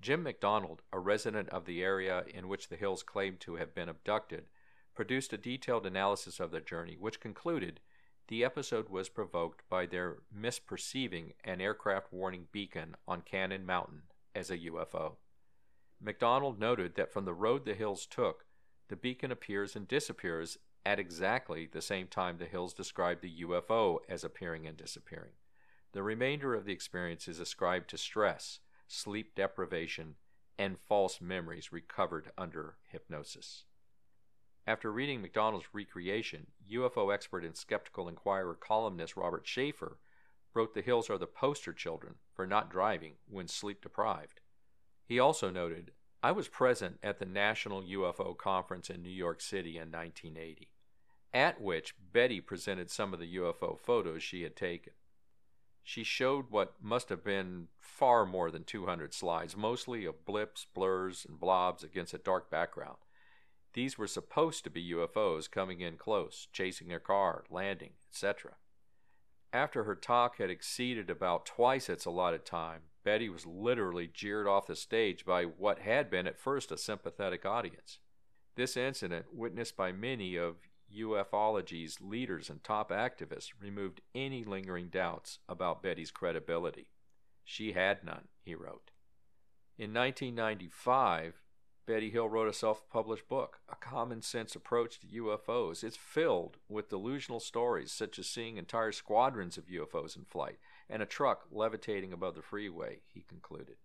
[0.00, 3.88] Jim McDonald, a resident of the area in which the Hills claimed to have been
[3.88, 4.46] abducted,
[4.94, 7.80] produced a detailed analysis of their journey, which concluded
[8.28, 14.02] the episode was provoked by their misperceiving an aircraft warning beacon on Cannon Mountain
[14.34, 15.16] as a UFO.
[16.00, 18.46] McDonald noted that from the road the Hills took,
[18.88, 23.98] the beacon appears and disappears at exactly the same time the Hills described the UFO
[24.08, 25.32] as appearing and disappearing.
[25.92, 30.16] The remainder of the experience is ascribed to stress, sleep deprivation,
[30.58, 33.64] and false memories recovered under hypnosis.
[34.66, 39.98] After reading McDonald's recreation, UFO expert and skeptical inquirer columnist Robert Sheaffer
[40.54, 44.40] wrote the hills are the poster children for not driving when sleep deprived.
[45.04, 45.90] He also noted,
[46.22, 50.70] I was present at the National UFO Conference in New York City in 1980,
[51.34, 54.94] at which Betty presented some of the UFO photos she had taken.
[55.82, 61.26] She showed what must have been far more than 200 slides, mostly of blips, blurs,
[61.28, 62.96] and blobs against a dark background.
[63.74, 68.52] These were supposed to be UFOs coming in close, chasing a car, landing, etc.
[69.52, 74.68] After her talk had exceeded about twice its allotted time, Betty was literally jeered off
[74.68, 77.98] the stage by what had been at first a sympathetic audience.
[78.56, 80.56] This incident, witnessed by many of
[80.92, 86.90] ufology's leaders and top activists, removed any lingering doubts about Betty's credibility.
[87.44, 88.92] She had none, he wrote.
[89.76, 91.42] In 1995,
[91.86, 95.84] Betty Hill wrote a self published book, A Common Sense Approach to UFOs.
[95.84, 100.58] It's filled with delusional stories, such as seeing entire squadrons of UFOs in flight
[100.88, 103.76] and a truck levitating above the freeway, he concluded.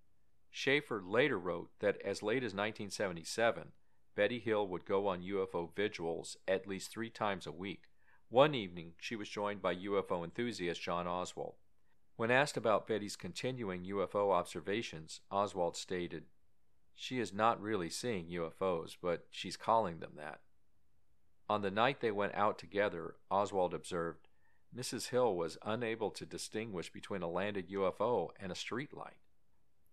[0.50, 3.74] Sheaffer later wrote that as late as 1977,
[4.16, 7.84] Betty Hill would go on UFO vigils at least three times a week.
[8.30, 11.56] One evening, she was joined by UFO enthusiast John Oswald.
[12.16, 16.26] When asked about Betty's continuing UFO observations, Oswald stated,
[17.02, 20.42] She is not really seeing UFOs, but she's calling them that.
[21.50, 24.28] On the night they went out together, Oswald observed,
[24.76, 25.08] Mrs.
[25.08, 29.16] Hill was unable to distinguish between a landed UFO and a street light.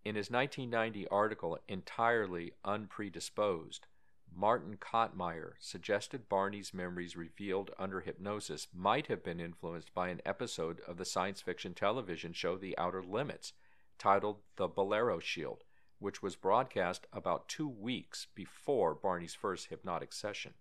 [0.04, 3.86] In his 1990 article, Entirely Unpredisposed,
[4.34, 10.80] Martin Kottmeyer suggested Barney's memories revealed under hypnosis might have been influenced by an episode
[10.80, 13.52] of the science fiction television show The Outer Limits,
[13.96, 15.62] titled The Bellero Shield,
[15.98, 20.54] which was broadcast about two weeks before Barney's first hypnotic session.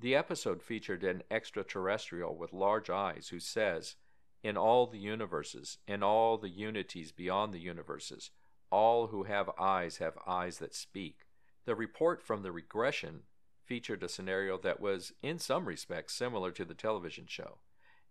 [0.00, 3.96] The episode featured an extraterrestrial with large eyes who says,
[4.44, 8.30] In all the universes, in all the unities beyond the universes,
[8.70, 11.26] all who have eyes have eyes that speak.
[11.64, 13.22] The report from the regression
[13.64, 17.58] featured a scenario that was, in some respects, similar to the television show.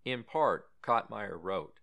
[0.04, 1.80] In part, Kottmeyer wrote,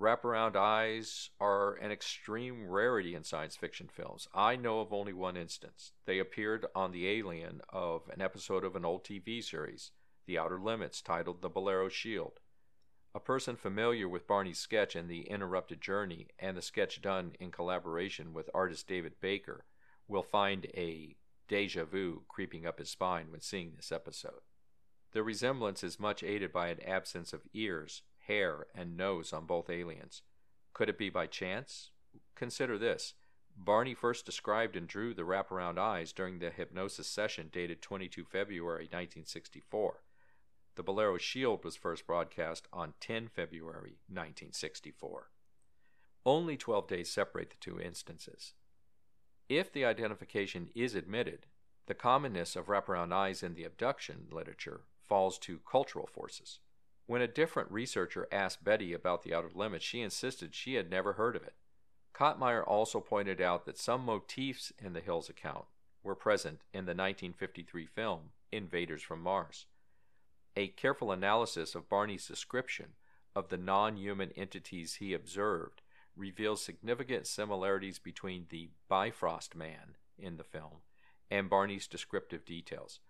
[0.00, 4.28] Wraparound eyes are an extreme rarity in science fiction films.
[4.34, 5.92] I know of only one instance.
[6.06, 9.90] They appeared on the alien of an episode of an old TV series,
[10.24, 12.40] The Outer Limits, titled The Bellero Shield.
[13.14, 17.50] A person familiar with Barney's sketch and The Interrupted Journey, and the sketch done in
[17.50, 19.66] collaboration with artist David Baker,
[20.08, 21.14] will find a
[21.46, 24.40] deja vu creeping up his spine when seeing this episode.
[25.12, 29.68] The resemblance is much aided by an absence of ears, hair, and nose on both
[29.68, 30.22] aliens.
[30.72, 31.90] Could it be by chance?
[32.36, 33.14] Consider this.
[33.56, 38.84] Barney first described and drew the wraparound eyes during the hypnosis session dated 22 February
[38.84, 40.04] 1964.
[40.76, 45.30] The Bellero Shield was first broadcast on 10 February 1964.
[46.24, 48.52] Only 12 days separate the two instances.
[49.48, 51.46] If the identification is admitted,
[51.86, 56.60] the commonness of wraparound eyes in the abduction literature falls to cultural forces.
[57.10, 61.14] When a different researcher asked Betty about the outer limits, she insisted she had never
[61.14, 61.54] heard of it.
[62.14, 65.64] Kottmeyer also pointed out that some motifs in the Hills account
[66.04, 69.66] were present in the 1953 film Invaders from Mars.
[70.54, 72.90] A careful analysis of Barney's description
[73.34, 75.82] of the non human entities he observed
[76.14, 80.82] reveals significant similarities between the Bifrost Man in the film
[81.28, 83.00] and Barney's descriptive details.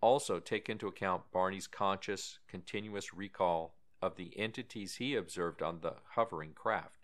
[0.00, 5.94] Also, take into account Barney's conscious, continuous recall of the entities he observed on the
[6.14, 7.00] hovering craft.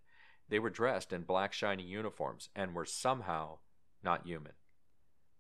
[0.48, 3.58] They were dressed in black, shiny uniforms and were somehow
[4.02, 4.52] not human.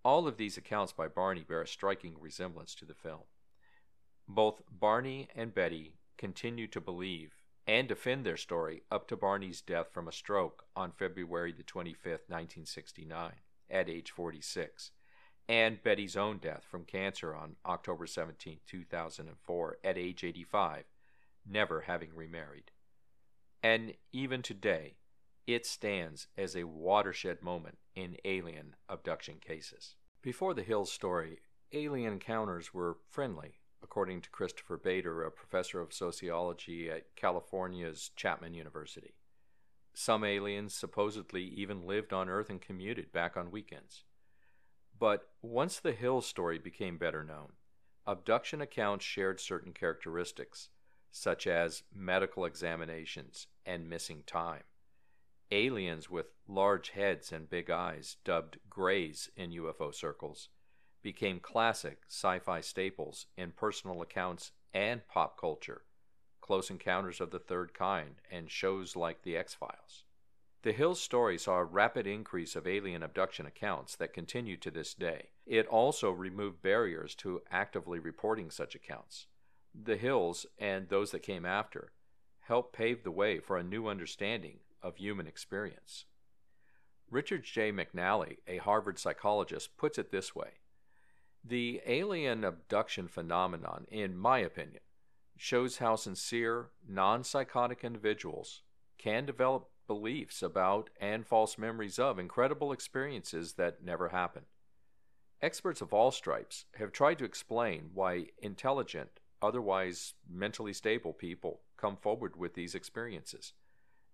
[0.04, 3.22] All of these accounts by Barney bear a striking resemblance to the film.
[4.26, 7.36] Both Barney and Betty continue to believe
[7.66, 12.28] and defend their story up to Barney's death from a stroke on February the 25th,
[12.28, 13.32] 1969,
[13.70, 14.90] at age 46
[15.48, 20.84] and Betty's own death from cancer on October 17, 2004, at age 85,
[21.46, 22.70] never having remarried.
[23.62, 24.94] And even today,
[25.46, 29.96] it stands as a watershed moment in alien abduction cases.
[30.22, 31.40] Before the Hills story,
[31.72, 38.54] alien encounters were friendly, according to Christopher Bader, a professor of sociology at California's Chapman
[38.54, 39.14] University.
[39.92, 44.04] Some aliens supposedly even lived on Earth and commuted back on weekends.
[44.98, 47.52] But once the Hill story became better known,
[48.06, 50.68] abduction accounts shared certain characteristics,
[51.10, 54.62] such as medical examinations and missing time.
[55.50, 60.48] Aliens with large heads and big eyes, dubbed grays in UFO circles,
[61.02, 65.82] became classic sci fi staples in personal accounts and pop culture,
[66.40, 70.03] Close Encounters of the Third Kind, and shows like The X Files.
[70.64, 74.94] The Hills story saw a rapid increase of alien abduction accounts that continue to this
[74.94, 75.28] day.
[75.44, 79.26] It also removed barriers to actively reporting such accounts.
[79.74, 81.92] The Hills, and those that came after,
[82.40, 86.06] helped pave the way for a new understanding of human experience.
[87.10, 87.70] Richard J.
[87.70, 90.52] McNally, a Harvard psychologist, puts it this way
[91.44, 94.80] The alien abduction phenomenon, in my opinion,
[95.36, 98.62] shows how sincere, non psychotic individuals
[98.96, 104.46] can develop beliefs about and false memories of incredible experiences that never happened.
[105.42, 111.96] Experts of all stripes have tried to explain why intelligent, otherwise mentally stable people come
[111.96, 113.52] forward with these experiences.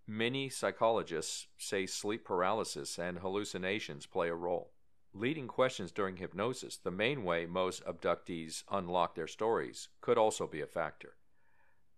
[0.07, 4.73] Many psychologists say sleep paralysis and hallucinations play a role.
[5.13, 10.61] Leading questions during hypnosis, the main way most abductees unlock their stories, could also be
[10.61, 11.15] a factor.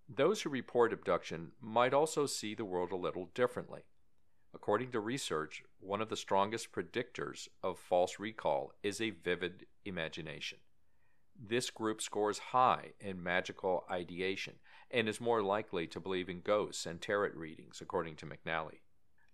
[0.08, 3.82] Those who report abduction might also see the world a little differently.
[4.54, 10.58] According to research, one of the strongest predictors of false recall is a vivid imagination.
[11.34, 14.56] This group scores high in magical ideation
[14.90, 18.80] and is more likely to believe in ghosts and tarot readings, according to McNally.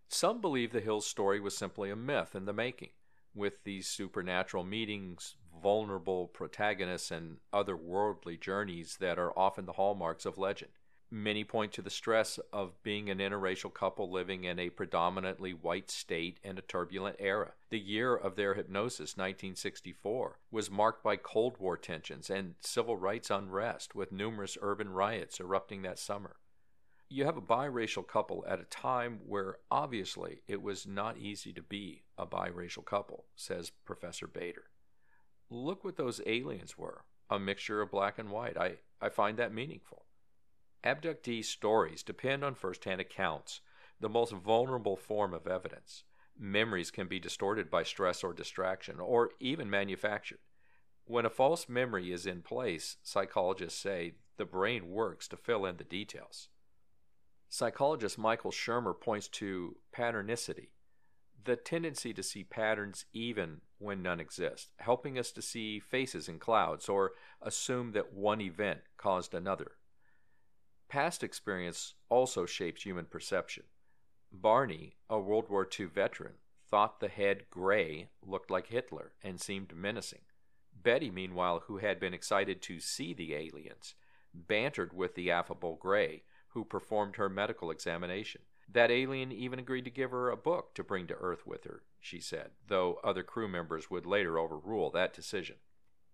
[0.07, 2.91] Some believe the Hills story was simply a myth in the making,
[3.35, 10.39] with these supernatural meetings, vulnerable protagonists, and otherworldly journeys that are often the hallmarks of
[10.39, 10.71] legend.
[11.11, 15.91] Many point to the stress of being an interracial couple living in a predominantly white
[15.91, 17.53] state in a turbulent era.
[17.71, 23.31] The year of their hypnosis, 1964, was marked by Cold War tensions and civil rights
[23.31, 26.37] unrest, with numerous urban riots erupting that summer.
[27.09, 31.63] You have a biracial couple at a time where obviously it was not easy to
[31.63, 34.65] be a biracial couple, says Professor Bader.
[35.51, 38.57] Look what those aliens were a mixture of black and white.
[38.57, 40.07] I, I find that meaningful.
[40.85, 43.61] Abductee stories depend on first-hand accounts,
[44.01, 46.05] the most vulnerable form of evidence.
[46.39, 50.39] Memories can be distorted by stress or distraction, or even manufactured.
[51.05, 55.77] When a false memory is in place, psychologists say the brain works to fill in
[55.77, 56.49] the details.
[57.49, 60.69] Psychologist Michael Shermer points to patternicity,
[61.45, 66.39] the tendency to see patterns even when none exist, helping us to see faces in
[66.39, 69.73] clouds or assume that one event caused another.
[70.89, 73.65] Past experience also shapes human perception.
[74.33, 76.35] Barney, a World War II veteran,
[76.69, 80.23] thought the head Gray looked like Hitler and seemed menacing.
[80.83, 83.95] Betty, meanwhile, who had been excited to see the aliens,
[84.35, 88.43] bantered with the affable Gray, who performed her medical examination.
[88.71, 91.83] That alien even agreed to give her a book to bring to Earth with her,
[92.01, 95.57] she said, though other crew members would later overrule that decision.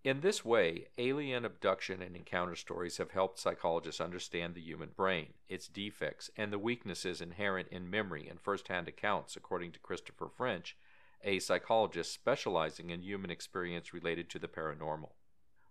[0.04, 5.28] In this way, alien abduction and encounter stories have helped psychologists understand the human brain,
[5.48, 10.28] its defects, and the weaknesses inherent in memory and first hand accounts, according to Christopher
[10.28, 10.76] French,
[11.22, 15.12] a psychologist specializing in human experience related to the paranormal.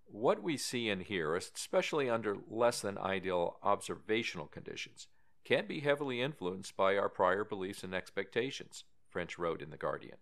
[0.06, 5.08] What we see and hear, especially under less than ideal observational conditions,
[5.44, 8.84] can be heavily influenced by our prior beliefs and expectations,
[9.14, 10.18] French wrote in The Guardian.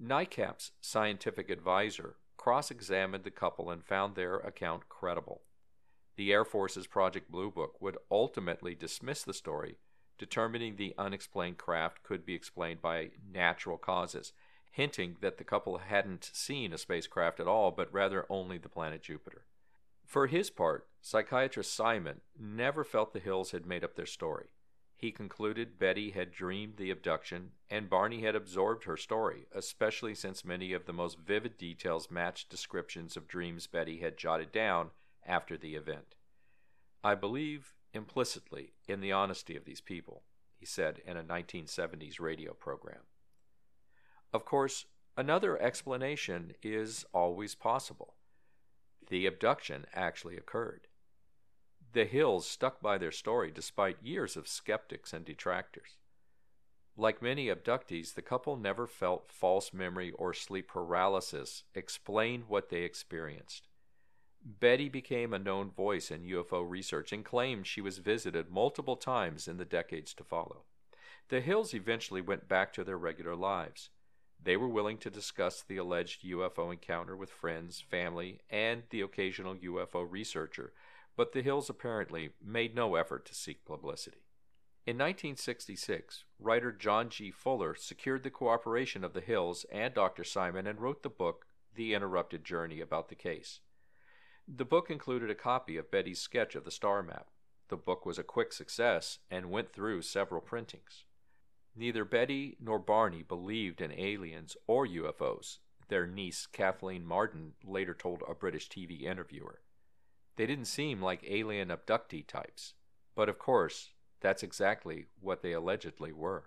[0.00, 5.42] NICAP's scientific advisor, cross examined the couple and found their account credible.
[6.16, 9.76] The Air Force's Project Blue Book would ultimately dismiss the story,
[10.18, 14.32] determining the unexplained craft could be explained by natural causes,
[14.70, 19.02] hinting that the couple hadn't seen a spacecraft at all, but rather only the planet
[19.02, 19.44] Jupiter.
[20.06, 24.46] For his part, psychiatrist Simon never felt the Hills had made up their story.
[24.98, 30.44] He concluded Betty had dreamed the abduction and Barney had absorbed her story, especially since
[30.44, 34.90] many of the most vivid details matched descriptions of dreams Betty had jotted down
[35.24, 36.16] after the event.
[37.04, 40.24] I believe implicitly in the honesty of these people,
[40.58, 43.02] he said in a 1970s radio program.
[44.32, 44.86] Of course,
[45.16, 48.14] another explanation is always possible.
[49.08, 50.87] The abduction actually occurred.
[51.92, 55.96] The Hills stuck by their story despite years of skeptics and detractors.
[56.96, 62.82] Like many abductees, the couple never felt false memory or sleep paralysis explain what they
[62.82, 63.68] experienced.
[64.44, 69.48] Betty became a known voice in UFO research and claimed she was visited multiple times
[69.48, 70.64] in the decades to follow.
[71.28, 73.90] The Hills eventually went back to their regular lives.
[74.42, 79.56] They were willing to discuss the alleged UFO encounter with friends, family, and the occasional
[79.56, 80.72] UFO researcher
[81.18, 84.22] but the Hills apparently made no effort to seek publicity.
[84.86, 87.32] In 1966, writer John G.
[87.32, 90.22] Fuller secured the cooperation of the Hills and Dr.
[90.22, 93.58] Simon and wrote the book The Interrupted Journey about the case.
[94.46, 97.26] The book included a copy of Betty's sketch of the star map.
[97.68, 101.02] The book was a quick success and went through several printings.
[101.74, 105.58] Neither Betty nor Barney believed in aliens or UFOs,
[105.88, 109.62] their niece Kathleen Marden later told a British TV interviewer.
[110.38, 112.74] They didn't seem like alien abductee types,
[113.16, 116.44] but of course, that's exactly what they allegedly were.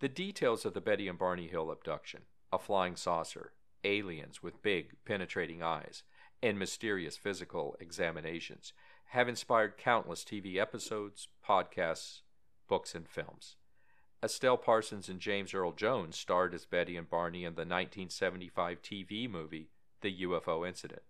[0.00, 4.92] The details of the Betty and Barney Hill abduction a flying saucer, aliens with big,
[5.06, 6.02] penetrating eyes,
[6.42, 8.74] and mysterious physical examinations
[9.06, 12.20] have inspired countless TV episodes, podcasts,
[12.68, 13.56] books, and films.
[14.22, 19.30] Estelle Parsons and James Earl Jones starred as Betty and Barney in the 1975 TV
[19.30, 19.70] movie
[20.02, 21.02] The UFO Incident.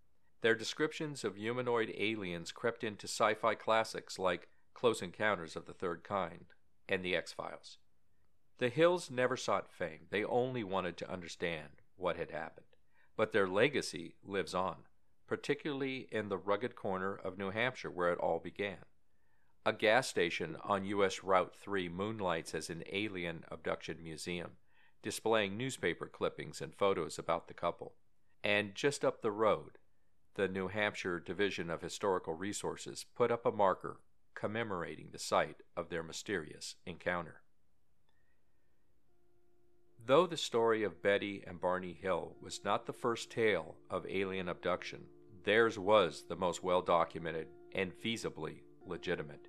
[0.43, 5.73] Their descriptions of humanoid aliens crept into sci fi classics like Close Encounters of the
[5.73, 6.47] Third Kind
[6.89, 7.79] and The X Files.
[8.59, 12.67] The Hills never sought fame, they only wanted to understand what had happened.
[13.17, 14.85] But their legacy lives on
[15.27, 18.85] particularly in the rugged corner of New Hampshire where it all began.
[19.65, 21.25] A gas station on U.S.
[21.25, 24.53] Route 3 moonlights as an alien abduction museum,
[25.03, 27.95] displaying newspaper clippings and photos about the couple.
[28.45, 29.79] And just up the road,
[30.37, 34.01] the New Hampshire Division of Historical Resources put up a marker
[34.35, 37.41] commemorating the site of their mysterious encounter.
[40.05, 44.51] Though the story of Betty and Barney Hill was not the first tale of alien
[44.51, 45.07] abduction,
[45.45, 49.49] theirs was the most well documented and feasibly legitimate.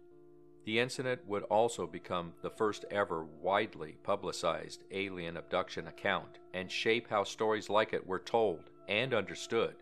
[0.64, 7.10] The incident would also become the first ever widely publicized alien abduction account and shape
[7.10, 9.76] how stories like it were told and understood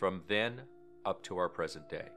[0.00, 0.62] from then
[1.04, 2.08] up to our present day.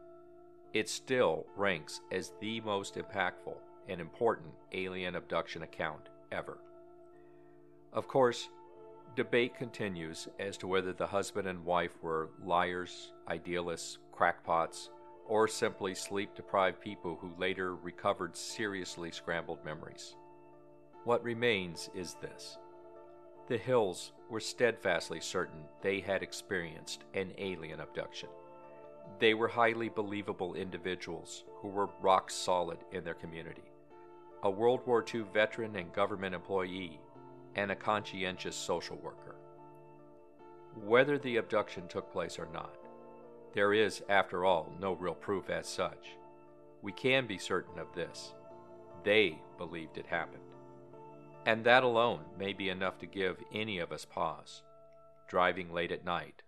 [0.74, 3.58] It still ranks as the most impactful
[3.90, 6.58] and important alien abduction account ever.
[7.92, 8.48] Of course,
[9.18, 14.90] debate continues as to whether the husband and wife were liars, idealists, crackpots,
[15.28, 20.16] or simply sleep deprived people who later recovered seriously scrambled memories.
[21.04, 22.58] What remains is this
[23.48, 28.30] the Hills were steadfastly certain they had experienced an alien abduction.
[29.20, 33.70] They were highly believable individuals who were rock solid in their community.
[34.44, 37.00] A World War II veteran and government employee
[37.56, 39.36] and a conscientious social worker.
[40.76, 42.76] Whether the abduction took place or not,
[43.54, 46.18] there is, after all, no real proof as such.
[46.82, 48.34] We can be certain of this
[49.04, 50.43] they believed it happened.
[51.46, 54.64] And that alone may be enough to give any of us pause,
[55.28, 56.42] driving late at night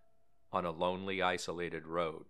[0.53, 2.27] on a lonely, isolated road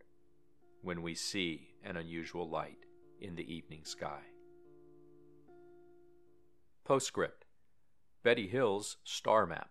[0.82, 2.86] when we see an unusual light
[3.22, 4.22] in the evening sky.
[6.84, 7.45] Postscript
[8.24, 9.70] Betty Hill's Star Map.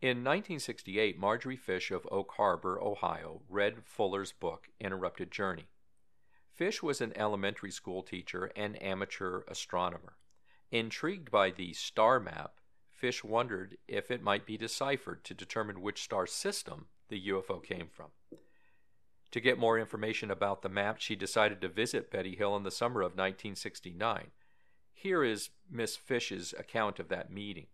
[0.00, 5.68] In 1968, Marjorie Fish of Oak Harbor, Ohio, read Fuller's book, Interrupted Journey.
[6.52, 10.16] Fish was an elementary school teacher and amateur astronomer.
[10.70, 12.54] Intrigued by the star map,
[12.90, 17.88] Fish wondered if it might be deciphered to determine which star system the UFO came
[17.88, 18.08] from.
[19.30, 22.70] To get more information about the map, she decided to visit Betty Hill in the
[22.70, 24.30] summer of 1969.
[24.92, 27.66] Here is Miss Fish's account of that meeting.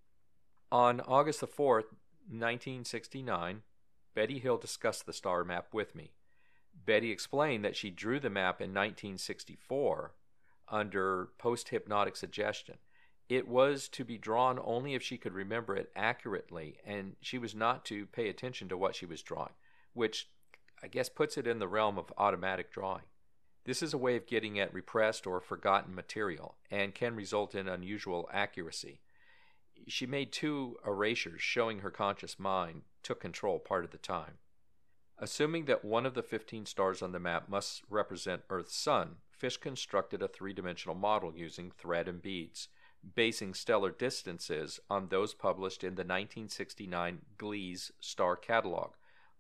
[0.71, 1.91] On August the 4th,
[2.29, 3.63] 1969,
[4.15, 6.13] Betty Hill discussed the star map with me.
[6.87, 10.13] Betty explained that she drew the map in 1964
[10.69, 12.77] under post hypnotic suggestion.
[13.29, 17.55] It was to be drawn only if she could remember it accurately, and she was
[17.55, 19.55] not to pay attention to what she was drawing,
[19.95, 20.29] which
[20.83, 23.05] I guess puts it in the realm of automatic drawing.
[23.65, 27.67] This is a way of getting at repressed or forgotten material and can result in
[27.67, 29.01] unusual accuracy.
[29.89, 34.39] She made two erasures showing her conscious mind took control part of the time.
[35.19, 39.57] Assuming that one of the 15 stars on the map must represent Earth's sun, Fish
[39.57, 42.69] constructed a three dimensional model using thread and beads,
[43.15, 48.93] basing stellar distances on those published in the 1969 Gliese Star Catalog,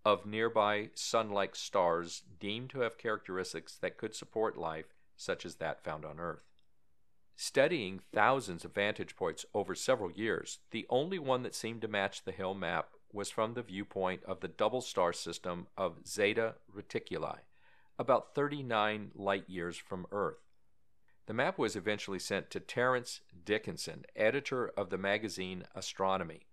[0.04, 5.56] of nearby sun like stars deemed to have characteristics that could support life, such as
[5.56, 6.44] that found on Earth.
[7.36, 12.22] Studying thousands of vantage points over several years, the only one that seemed to match
[12.22, 17.38] the Hill map was from the viewpoint of the double star system of Zeta Reticuli,
[17.98, 20.43] about 39 light years from Earth.
[21.26, 26.46] The map was eventually sent to Terence Dickinson, editor of the magazine Astronomy,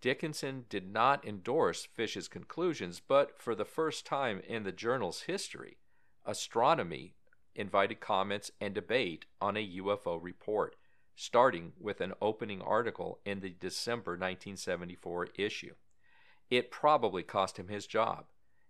[0.00, 5.78] Dickinson did not endorse Fish's conclusions, but for the first time in the journal's history,
[6.24, 7.14] astronomy
[7.54, 10.76] invited comments and debate on a UFO report,
[11.14, 15.74] starting with an opening article in the December 1974 issue.
[16.50, 18.26] It probably cost him his job,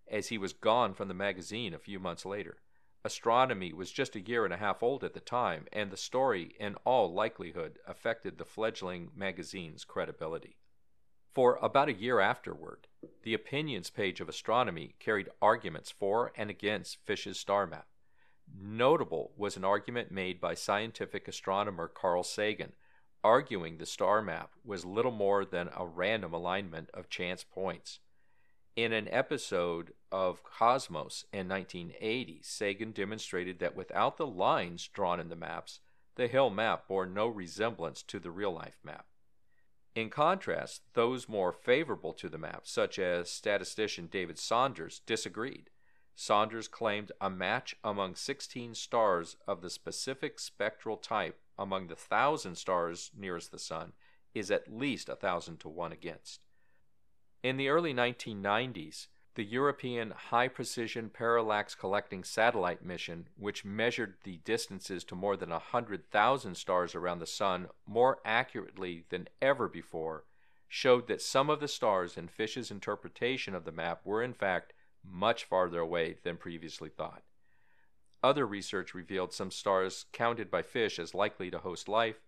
[0.08, 2.58] as he was gone from the magazine a few months later.
[3.06, 6.56] Astronomy was just a year and a half old at the time, and the story,
[6.58, 10.56] in all likelihood, affected the fledgling magazine's credibility.
[11.32, 12.88] For about a year afterward,
[13.22, 17.86] the opinions page of astronomy carried arguments for and against Fish's star map.
[18.52, 22.72] Notable was an argument made by scientific astronomer Carl Sagan,
[23.22, 28.00] arguing the star map was little more than a random alignment of chance points.
[28.76, 35.30] In an episode of Cosmos in 1980, Sagan demonstrated that without the lines drawn in
[35.30, 35.80] the maps,
[36.16, 39.06] the Hill map bore no resemblance to the real life map.
[39.94, 45.70] In contrast, those more favorable to the map, such as statistician David Saunders, disagreed.
[46.14, 52.56] Saunders claimed a match among 16 stars of the specific spectral type among the thousand
[52.56, 53.94] stars nearest the Sun
[54.34, 56.45] is at least a thousand to one against.
[57.46, 64.38] In the early 1990s, the European High Precision Parallax Collecting Satellite mission, which measured the
[64.38, 70.24] distances to more than 100,000 stars around the Sun more accurately than ever before,
[70.66, 74.72] showed that some of the stars in Fish's interpretation of the map were in fact
[75.04, 77.22] much farther away than previously thought.
[78.24, 82.20] Other research revealed some stars counted by Fish as likely to host life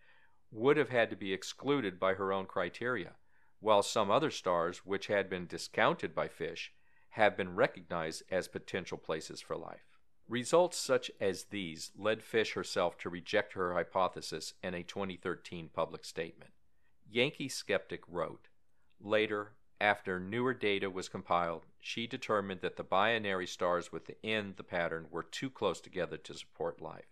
[0.52, 3.14] would have had to be excluded by her own criteria
[3.60, 6.72] while some other stars, which had been discounted by Fish,
[7.10, 9.98] have been recognized as potential places for life.
[10.28, 16.04] Results such as these led Fish herself to reject her hypothesis in a 2013 public
[16.04, 16.52] statement.
[17.10, 18.48] Yankee Skeptic wrote
[19.00, 25.06] Later, after newer data was compiled, she determined that the binary stars within the pattern
[25.10, 27.06] were too close together to support life.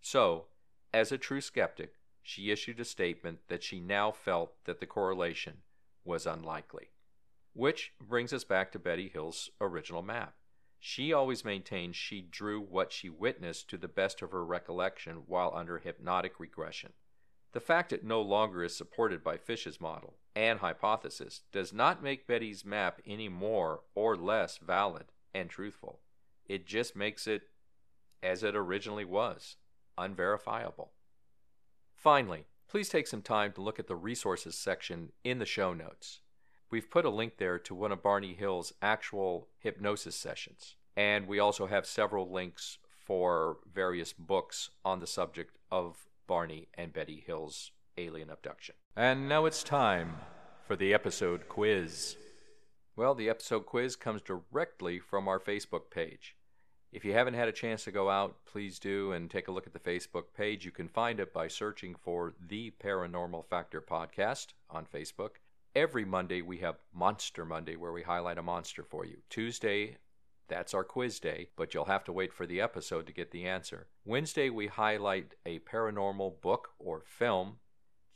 [0.00, 0.46] So,
[0.92, 5.58] as a true skeptic, she issued a statement that she now felt that the correlation
[6.04, 6.90] was unlikely.
[7.52, 10.34] Which brings us back to Betty Hill's original map.
[10.80, 15.52] She always maintained she drew what she witnessed to the best of her recollection while
[15.54, 16.92] under hypnotic regression.
[17.52, 22.26] The fact it no longer is supported by Fish's model and hypothesis does not make
[22.26, 26.00] Betty's map any more or less valid and truthful.
[26.46, 27.42] It just makes it,
[28.22, 29.56] as it originally was,
[29.96, 30.92] unverifiable.
[31.94, 36.22] Finally, please take some time to look at the resources section in the show notes.
[36.72, 41.38] We've put a link there to one of Barney Hill's actual hypnosis sessions, and we
[41.38, 47.70] also have several links for various books on the subject of Barney and Betty Hill's
[47.96, 48.74] alien abduction.
[48.96, 50.16] And now it's time
[50.66, 52.16] for the episode quiz.
[52.96, 56.34] Well, the episode quiz comes directly from our Facebook page.
[56.94, 59.66] If you haven't had a chance to go out, please do and take a look
[59.66, 60.64] at the Facebook page.
[60.64, 65.40] You can find it by searching for The Paranormal Factor Podcast on Facebook.
[65.74, 69.16] Every Monday, we have Monster Monday, where we highlight a monster for you.
[69.28, 69.96] Tuesday,
[70.46, 73.44] that's our quiz day, but you'll have to wait for the episode to get the
[73.44, 73.88] answer.
[74.04, 77.56] Wednesday, we highlight a paranormal book or film.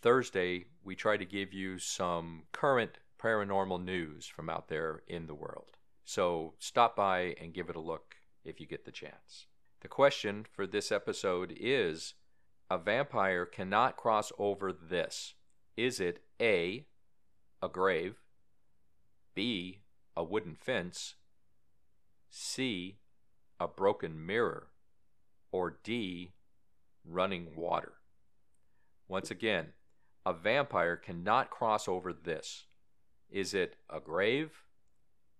[0.03, 5.35] Thursday, we try to give you some current paranormal news from out there in the
[5.35, 5.72] world.
[6.05, 8.14] So stop by and give it a look
[8.49, 9.47] if you get the chance.
[9.81, 12.15] The question for this episode is
[12.71, 15.35] a vampire cannot cross over this.
[15.77, 16.87] Is it A,
[17.63, 18.17] a grave,
[19.35, 19.81] B,
[20.17, 21.15] a wooden fence,
[22.31, 22.99] C,
[23.61, 24.69] a broken mirror,
[25.53, 26.33] or D,
[27.05, 27.93] running water?
[29.07, 29.69] Once again,
[30.27, 32.65] a vampire cannot cross over this.
[33.31, 34.65] Is it a grave,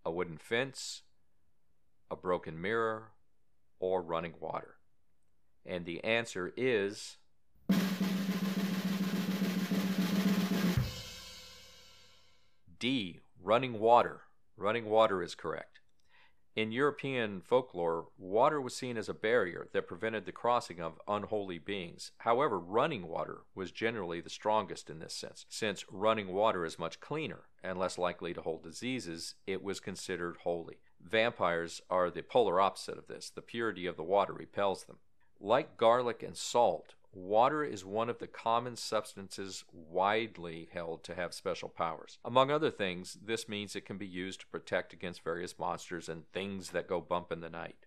[0.05, 1.03] a wooden fence,
[2.11, 3.13] a broken mirror,
[3.81, 4.75] or running water?
[5.65, 7.19] And the answer is
[12.79, 14.23] D, running water.
[14.57, 15.81] Running water is correct.
[16.57, 21.59] In European folklore, water was seen as a barrier that prevented the crossing of unholy
[21.59, 22.11] beings.
[22.19, 25.47] However, running water was generally the strongest in this sense.
[25.49, 30.39] Since running water is much cleaner and less likely to hold diseases, it was considered
[30.43, 30.79] holy.
[31.01, 33.31] Vampires are the polar opposite of this.
[33.31, 34.99] The purity of the water repels them.
[35.41, 41.33] Like garlic and salt, water is one of the common substances widely held to have
[41.33, 42.19] special powers.
[42.25, 46.29] Among other things, this means it can be used to protect against various monsters and
[46.33, 47.87] things that go bump in the night.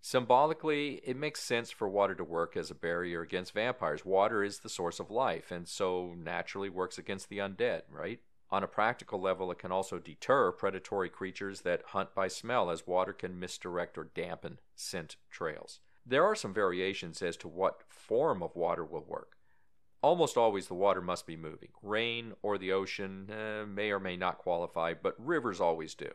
[0.00, 4.04] Symbolically, it makes sense for water to work as a barrier against vampires.
[4.04, 8.20] Water is the source of life, and so naturally works against the undead, right?
[8.50, 12.86] On a practical level, it can also deter predatory creatures that hunt by smell, as
[12.86, 15.80] water can misdirect or dampen scent trails.
[16.04, 19.36] There are some variations as to what form of water will work.
[20.02, 21.70] Almost always the water must be moving.
[21.82, 26.12] Rain or the ocean eh, may or may not qualify, but rivers always do.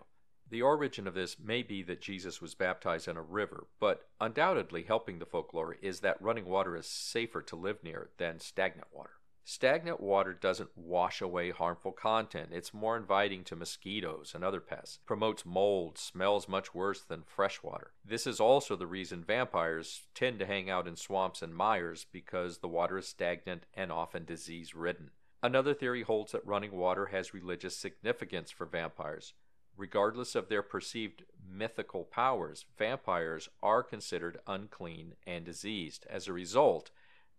[0.49, 4.83] The origin of this may be that Jesus was baptized in a river, but undoubtedly
[4.83, 9.20] helping the folklore is that running water is safer to live near than stagnant water.
[9.43, 12.49] Stagnant water doesn't wash away harmful content.
[12.51, 17.63] It's more inviting to mosquitoes and other pests, promotes mold, smells much worse than fresh
[17.63, 17.91] water.
[18.05, 22.59] This is also the reason vampires tend to hang out in swamps and mires because
[22.59, 25.11] the water is stagnant and often disease ridden.
[25.43, 29.33] Another theory holds that running water has religious significance for vampires.
[29.75, 36.05] Regardless of their perceived mythical powers, vampires are considered unclean and diseased.
[36.09, 36.91] As a result,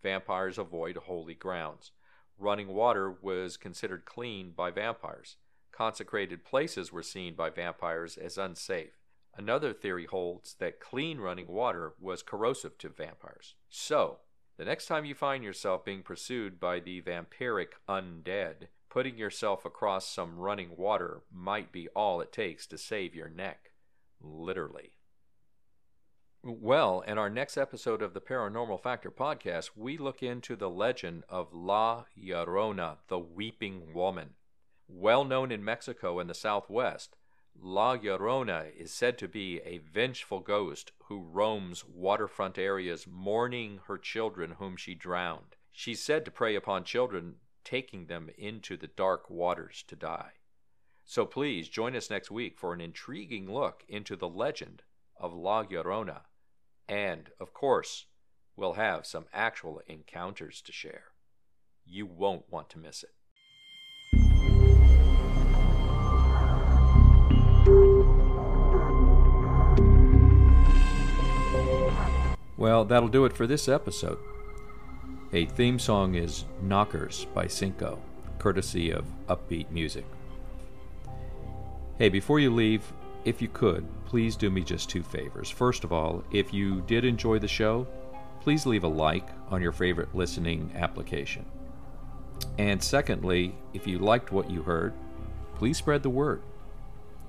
[0.03, 1.93] vampires avoid holy grounds.
[2.39, 5.37] Running water was considered clean by vampires.
[5.71, 8.99] Consecrated places were seen by vampires as unsafe.
[9.35, 13.55] Another theory holds that clean running water was corrosive to vampires.
[13.69, 14.19] So,
[14.59, 20.07] the next time you find yourself being pursued by the vampiric undead, putting yourself across
[20.07, 23.71] some running water might be all it takes to save your neck.
[24.21, 24.93] Literally.
[26.45, 31.23] Well, in our next episode of the Paranormal Factor podcast, we look into the legend
[31.29, 34.31] of La Llorona, the Weeping Woman.
[34.89, 37.15] Well known in Mexico and the Southwest,
[37.55, 43.97] La Llorona is said to be a vengeful ghost who roams waterfront areas mourning her
[43.97, 45.55] children whom she drowned.
[45.71, 50.33] She's said to prey upon children, taking them into the dark waters to die.
[51.05, 54.83] So please join us next week for an intriguing look into the legend
[55.17, 56.23] of La Llorona
[56.93, 58.05] and, of course,
[58.55, 61.05] we'll have some actual encounters to share.
[61.87, 63.09] You won't want to miss it.
[72.59, 74.19] Well, that'll do it for this episode.
[75.33, 78.03] A theme song is Knockers by Cinco,
[78.39, 80.05] courtesy of Uppbeat Music.
[81.97, 82.93] Hey, before you leave,
[83.25, 85.51] if you could, please do me just two favors.
[85.51, 87.87] First of all, if you did enjoy the show,
[88.41, 91.45] please leave a like on your favorite listening application.
[92.59, 94.95] And secondly, if you liked what you heard,
[95.55, 96.43] please spread the word.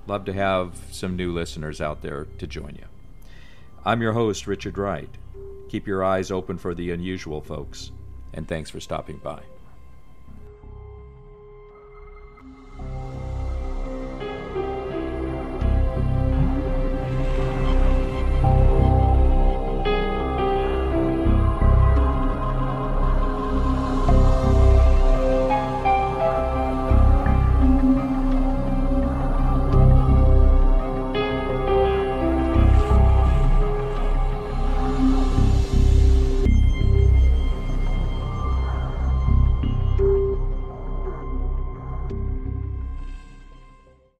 [0.06, 2.86] Love to have some new listeners out there to join you.
[3.84, 5.10] I'm your host, Richard Wright.
[5.68, 7.92] Keep your eyes open for the unusual, folks,
[8.32, 9.40] and thanks for stopping by.